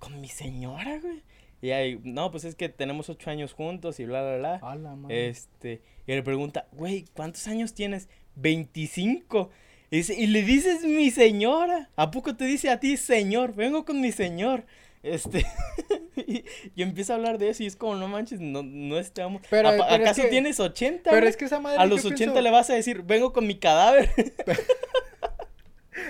¿Con 0.00 0.20
mi 0.20 0.26
señora, 0.28 0.98
güey? 1.00 1.22
Y 1.62 1.70
ahí, 1.70 2.00
no, 2.02 2.30
pues 2.32 2.44
es 2.44 2.54
que 2.56 2.68
tenemos 2.68 3.08
ocho 3.10 3.30
años 3.30 3.52
juntos 3.52 4.00
y 4.00 4.06
bla, 4.06 4.22
bla, 4.22 4.36
bla. 4.38 4.54
A 4.68 4.74
la 4.76 4.96
madre. 4.96 5.28
Este, 5.28 5.82
y 6.06 6.12
le 6.12 6.22
pregunta, 6.24 6.66
güey, 6.72 7.04
¿cuántos 7.14 7.46
años 7.46 7.74
tienes? 7.74 8.08
25. 8.36 9.50
Y, 9.90 9.96
dice, 9.98 10.14
y 10.18 10.26
le 10.26 10.42
dices 10.42 10.84
mi 10.84 11.10
señora. 11.10 11.90
¿A 11.96 12.10
poco 12.10 12.34
te 12.34 12.44
dice 12.46 12.70
a 12.70 12.80
ti 12.80 12.96
señor? 12.96 13.54
Vengo 13.54 13.84
con 13.84 14.00
mi 14.00 14.10
señor. 14.10 14.64
Este, 15.02 15.44
y, 16.26 16.44
y 16.74 16.82
empieza 16.82 17.12
a 17.12 17.16
hablar 17.16 17.38
de 17.38 17.50
eso 17.50 17.62
y 17.62 17.66
es 17.66 17.76
como, 17.76 17.94
no 17.96 18.08
manches, 18.08 18.40
no, 18.40 18.62
no 18.62 18.98
estamos. 18.98 19.42
Pero- 19.50 19.68
Apa- 19.68 19.86
pero 19.88 20.02
es 20.04 20.08
¿Acaso 20.10 20.22
que- 20.22 20.28
tienes 20.28 20.60
80? 20.60 21.10
Pero 21.10 21.26
es 21.26 21.36
que 21.36 21.44
esa 21.46 21.60
madre... 21.60 21.78
A 21.78 21.84
los 21.86 22.00
80 22.04 22.16
pienso- 22.16 22.40
le 22.40 22.50
vas 22.50 22.70
a 22.70 22.74
decir, 22.74 23.02
vengo 23.02 23.32
con 23.34 23.46
mi 23.46 23.56
cadáver. 23.58 24.10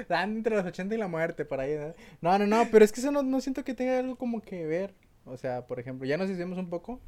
Dan 0.08 0.36
entre 0.38 0.56
los 0.56 0.64
80 0.64 0.94
y 0.94 0.98
la 0.98 1.08
muerte, 1.08 1.44
por 1.44 1.60
ahí. 1.60 1.76
¿no? 2.20 2.38
No, 2.38 2.38
no, 2.38 2.46
no, 2.46 2.70
pero 2.70 2.84
es 2.84 2.92
que 2.92 3.00
eso 3.00 3.10
no, 3.10 3.22
no 3.22 3.40
siento 3.40 3.64
que 3.64 3.74
tenga 3.74 3.98
algo 3.98 4.16
como 4.16 4.40
que 4.40 4.66
ver. 4.66 4.94
O 5.24 5.36
sea, 5.36 5.66
por 5.66 5.78
ejemplo, 5.78 6.06
ya 6.06 6.16
nos 6.16 6.30
hicimos 6.30 6.58
un 6.58 6.70
poco, 6.70 7.00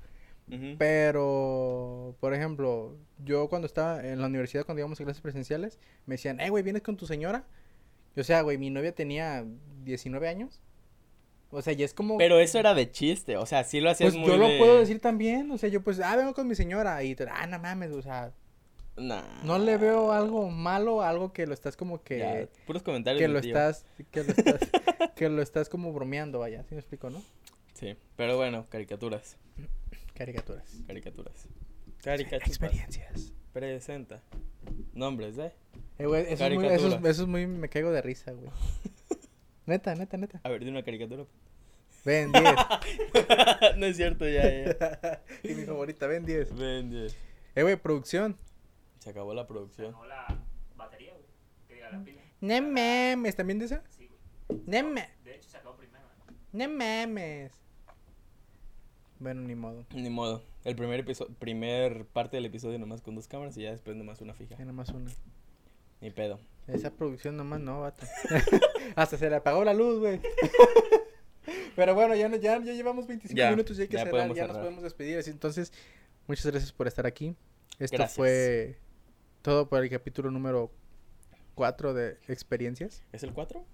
pero, 0.79 2.15
por 2.21 2.35
ejemplo, 2.35 2.99
yo 3.25 3.49
cuando 3.49 3.67
estaba 3.67 4.07
en 4.07 4.21
la 4.21 4.27
universidad, 4.27 4.67
cuando 4.67 4.81
íbamos 4.81 5.01
a 5.01 5.05
clases 5.05 5.23
presenciales, 5.23 5.79
me 6.05 6.15
decían, 6.15 6.41
eh, 6.41 6.51
güey, 6.51 6.63
¿vienes 6.63 6.83
con 6.83 6.97
tu 6.97 7.07
señora? 7.07 7.47
Y, 8.15 8.21
o 8.21 8.25
sea, 8.25 8.43
güey, 8.43 8.59
mi 8.59 8.69
novia 8.69 8.95
tenía 8.95 9.47
19 9.85 10.29
años. 10.29 10.61
O 11.51 11.63
sea, 11.63 11.73
ya 11.73 11.85
es 11.85 11.95
como... 11.95 12.19
Pero 12.19 12.39
eso 12.39 12.59
era 12.59 12.75
de 12.75 12.91
chiste, 12.91 13.37
o 13.37 13.47
sea, 13.47 13.65
sí 13.65 13.81
lo 13.81 13.91
hacías 13.91 14.13
Pues 14.13 14.21
muy 14.21 14.29
yo 14.29 14.37
lo 14.37 14.59
puedo 14.59 14.79
decir 14.79 15.01
también, 15.01 15.51
o 15.51 15.59
sea, 15.59 15.69
yo 15.69 15.83
pues, 15.83 16.01
ah, 16.01 16.17
vengo 16.17 16.35
con 16.35 16.47
mi 16.49 16.55
señora 16.55 17.03
y, 17.03 17.17
ah, 17.31 17.47
no 17.47 17.59
mames, 17.59 17.91
o 17.93 18.03
sea, 18.03 18.33
Nah. 18.97 19.43
no 19.45 19.59
le 19.59 19.79
veo 19.79 20.13
algo 20.13 20.51
malo, 20.51 21.03
algo 21.03 21.33
que 21.33 21.47
lo 21.47 21.55
estás 21.55 21.77
como 21.77 22.03
que... 22.03 22.19
Ya, 22.19 22.49
puros 22.67 22.83
comentarios 22.83 23.21
que 23.21 23.29
lo 23.29 23.41
tío. 23.41 23.57
estás, 23.57 23.87
que 24.11 24.23
lo 24.23 24.31
estás, 24.33 24.61
que 25.17 25.29
lo 25.31 25.43
estás 25.43 25.69
como 25.69 25.93
bromeando, 25.93 26.41
vaya, 26.41 26.63
¿sí 26.65 26.75
me 26.75 26.81
explico, 26.81 27.09
no? 27.09 27.23
Sí, 27.73 27.97
pero 28.17 28.37
bueno, 28.37 28.67
caricaturas, 28.69 29.39
Caricaturas. 30.15 30.65
caricaturas. 30.87 31.49
Caricaturas. 32.03 32.49
Experiencias. 32.49 33.33
Presenta. 33.53 34.23
Nombres, 34.93 35.39
¿eh? 35.39 35.53
Eh, 35.99 36.07
güey, 36.07 36.25
eso, 36.29 36.47
es 36.47 36.55
muy, 36.55 36.67
eso, 36.67 36.89
es, 36.89 36.95
eso 37.05 37.23
es 37.23 37.29
muy, 37.29 37.47
me 37.47 37.69
caigo 37.69 37.91
de 37.91 38.03
risa, 38.03 38.33
güey. 38.33 38.51
Neta, 39.67 39.95
neta, 39.95 40.17
neta. 40.17 40.41
A 40.43 40.49
ver, 40.49 40.65
de 40.65 40.71
una 40.71 40.83
caricatura. 40.83 41.25
Ven, 42.05 42.33
10. 42.33 42.45
no 43.77 43.87
es 43.87 43.97
cierto, 43.97 44.29
ya, 44.29 44.43
ya. 44.43 45.23
y 45.45 45.55
mi 45.55 45.65
favorita, 45.65 46.07
ven 46.09 46.27
10. 46.27 46.57
Ven, 46.57 46.91
diez. 46.91 47.17
Eh, 47.55 47.63
güey, 47.63 47.77
producción. 47.77 48.37
Se 49.03 49.11
acabó 49.11 49.35
la 49.35 49.49
producción. 49.49 49.91
Ganó 49.91 50.05
la 50.07 50.27
batería, 50.77 51.11
güey. 51.13 51.25
Que 51.67 51.75
diga 51.75 51.91
la 51.91 52.05
pila. 52.05 52.23
No 52.41 52.63
mames, 52.63 53.35
¿también 53.35 53.59
de 53.59 53.65
esa? 53.65 53.83
Sí, 53.89 54.07
güey. 54.07 54.63
No 54.65 54.95
De 55.25 55.35
hecho, 55.35 55.49
se 55.49 55.57
acabó 55.57 55.77
primero, 55.77 56.05
¿eh? 56.07 56.69
no. 57.49 57.51
Bueno, 59.19 59.41
ni 59.41 59.57
modo. 59.57 59.85
Ni 59.93 60.09
modo. 60.09 60.45
El 60.63 60.77
primer 60.77 61.01
episodio, 61.01 61.35
primer 61.35 62.07
parte 62.07 62.37
del 62.37 62.47
episodio 62.47 62.79
nomás 62.79 63.03
con 63.03 63.17
dos 63.17 63.27
cámaras 63.27 63.57
y 63.57 63.63
ya 63.63 63.73
después 63.73 63.97
nomás 63.97 64.21
una 64.21 64.35
fija. 64.35 64.55
Ya 64.57 64.65
nomás 64.65 64.91
una. 64.91 65.11
Ni 66.01 66.11
pedo. 66.13 66.39
Esa 66.69 66.93
producción 66.93 67.37
nomás 67.37 67.59
no, 67.59 67.81
vato. 67.81 68.07
Hasta 68.95 69.19
se 69.19 69.29
le 69.29 69.35
apagó 69.35 69.65
la 69.65 69.75
luz, 69.75 69.99
güey. 69.99 70.21
Pero 71.75 71.97
bueno, 71.97 72.15
ya, 72.15 72.29
no- 72.29 72.37
ya, 72.37 72.63
ya 72.63 72.73
llevamos 72.73 73.09
25 73.09 73.37
Ya, 73.37 73.51
minutos 73.51 73.77
y 73.81 73.83
hay 73.83 73.89
que 73.89 73.95
ya 73.95 73.99
cerrar. 74.05 74.13
podemos 74.13 74.37
Ya 74.37 74.47
nos 74.47 74.59
podemos 74.59 74.83
despedir. 74.85 75.21
Entonces, 75.27 75.73
muchas 76.29 76.47
gracias 76.47 76.71
por 76.71 76.87
estar 76.87 77.05
aquí. 77.05 77.35
Esto 77.81 77.97
Gracias. 77.97 78.15
fue 78.17 78.79
todo 79.43 79.69
por 79.69 79.83
el 79.83 79.91
capítulo 79.91 80.31
número 80.31 80.71
4 81.55 81.95
de 81.95 82.19
experiencias. 82.29 83.03
¿Es 83.13 83.23
el 83.23 83.33
4? 83.33 83.65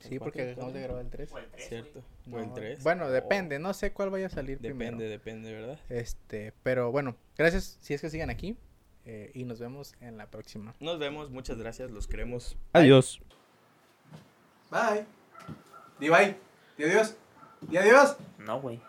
Sí, 0.00 0.18
porque 0.18 0.50
acabamos 0.50 0.74
de 0.74 0.82
grabar 0.82 1.04
el 1.04 1.10
3. 1.10 1.32
O 1.32 1.38
el 1.38 1.46
3, 1.50 1.68
Cierto. 1.68 2.04
O 2.30 2.38
el 2.38 2.52
3. 2.52 2.82
Bueno, 2.82 3.10
depende, 3.10 3.58
no 3.58 3.72
sé 3.74 3.92
cuál 3.92 4.10
vaya 4.10 4.26
a 4.26 4.30
salir 4.30 4.58
Depende, 4.60 4.86
primero. 4.86 5.10
depende, 5.10 5.52
¿verdad? 5.52 5.80
Este, 5.88 6.52
pero 6.62 6.92
bueno, 6.92 7.16
gracias 7.36 7.78
si 7.80 7.94
es 7.94 8.00
que 8.00 8.10
sigan 8.10 8.30
aquí 8.30 8.56
eh, 9.06 9.30
y 9.34 9.44
nos 9.44 9.58
vemos 9.58 9.94
en 10.00 10.18
la 10.18 10.30
próxima. 10.30 10.74
Nos 10.80 10.98
vemos, 10.98 11.30
muchas 11.30 11.58
gracias, 11.58 11.90
los 11.90 12.06
queremos. 12.06 12.56
Adiós. 12.72 13.20
Bye. 14.70 15.06
Di 15.98 16.08
bye. 16.10 16.36
Di 16.76 16.84
adiós. 16.84 17.16
Di 17.62 17.78
adiós. 17.78 18.16
No, 18.38 18.60
güey. 18.60 18.80